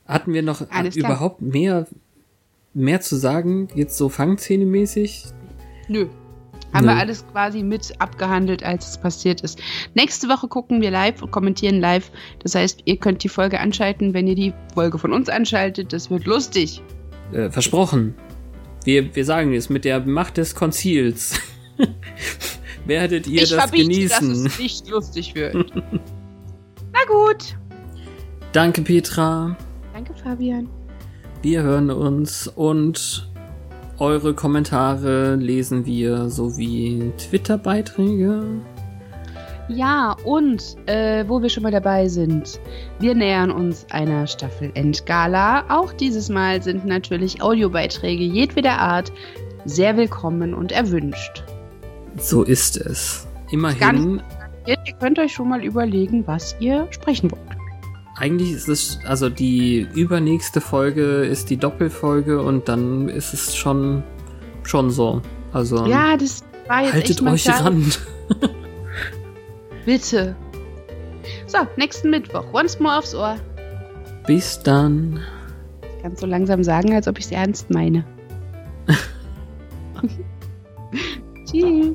[0.07, 1.87] Hatten wir noch Alles überhaupt mehr,
[2.73, 5.27] mehr zu sagen, jetzt so Fangszene-mäßig?
[5.89, 6.09] Nö.
[6.72, 6.93] Haben Nö.
[6.93, 9.59] wir alles quasi mit abgehandelt, als es passiert ist.
[9.94, 12.10] Nächste Woche gucken wir live und kommentieren live.
[12.43, 15.93] Das heißt, ihr könnt die Folge anschalten, wenn ihr die Folge von uns anschaltet.
[15.93, 16.82] Das wird lustig.
[17.32, 18.14] Äh, versprochen.
[18.85, 21.40] Wir, wir sagen es mit der Macht des Konzils.
[22.86, 24.28] Werdet ihr ich das genießen?
[24.28, 25.55] dass es nicht lustig wird.
[26.93, 27.56] Na gut.
[28.52, 29.56] Danke, Petra.
[29.93, 30.68] Danke, Fabian.
[31.43, 33.28] Wir hören uns und
[33.99, 38.61] eure Kommentare lesen wir sowie Twitter-Beiträge.
[39.69, 42.59] Ja, und äh, wo wir schon mal dabei sind,
[43.01, 45.65] wir nähern uns einer Staffel Endgala.
[45.69, 49.12] Auch dieses Mal sind natürlich Audiobeiträge jedweder Art
[49.66, 51.45] sehr willkommen und erwünscht.
[52.16, 53.27] So ist es.
[53.51, 54.23] Immerhin.
[54.66, 57.57] Ihr könnt euch schon mal überlegen, was ihr sprechen wollt.
[58.19, 64.03] Eigentlich ist es, also die übernächste Folge ist die Doppelfolge und dann ist es schon,
[64.65, 65.23] schon so.
[65.53, 65.86] Also.
[65.86, 67.85] Ja, das war jetzt Haltet euch ran.
[69.86, 70.35] Bitte.
[71.47, 72.45] So, nächsten Mittwoch.
[72.53, 73.36] Once more aufs Ohr.
[74.27, 75.20] Bis dann.
[75.82, 78.05] Ich kann so langsam sagen, als ob ich es ernst meine.
[81.45, 81.95] Tschüss.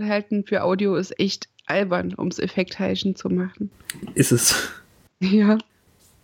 [0.00, 3.70] Luftanhalten für Audio ist echt albern, ums Effektheischen zu machen.
[4.14, 4.70] Ist es.
[5.20, 5.58] Ja.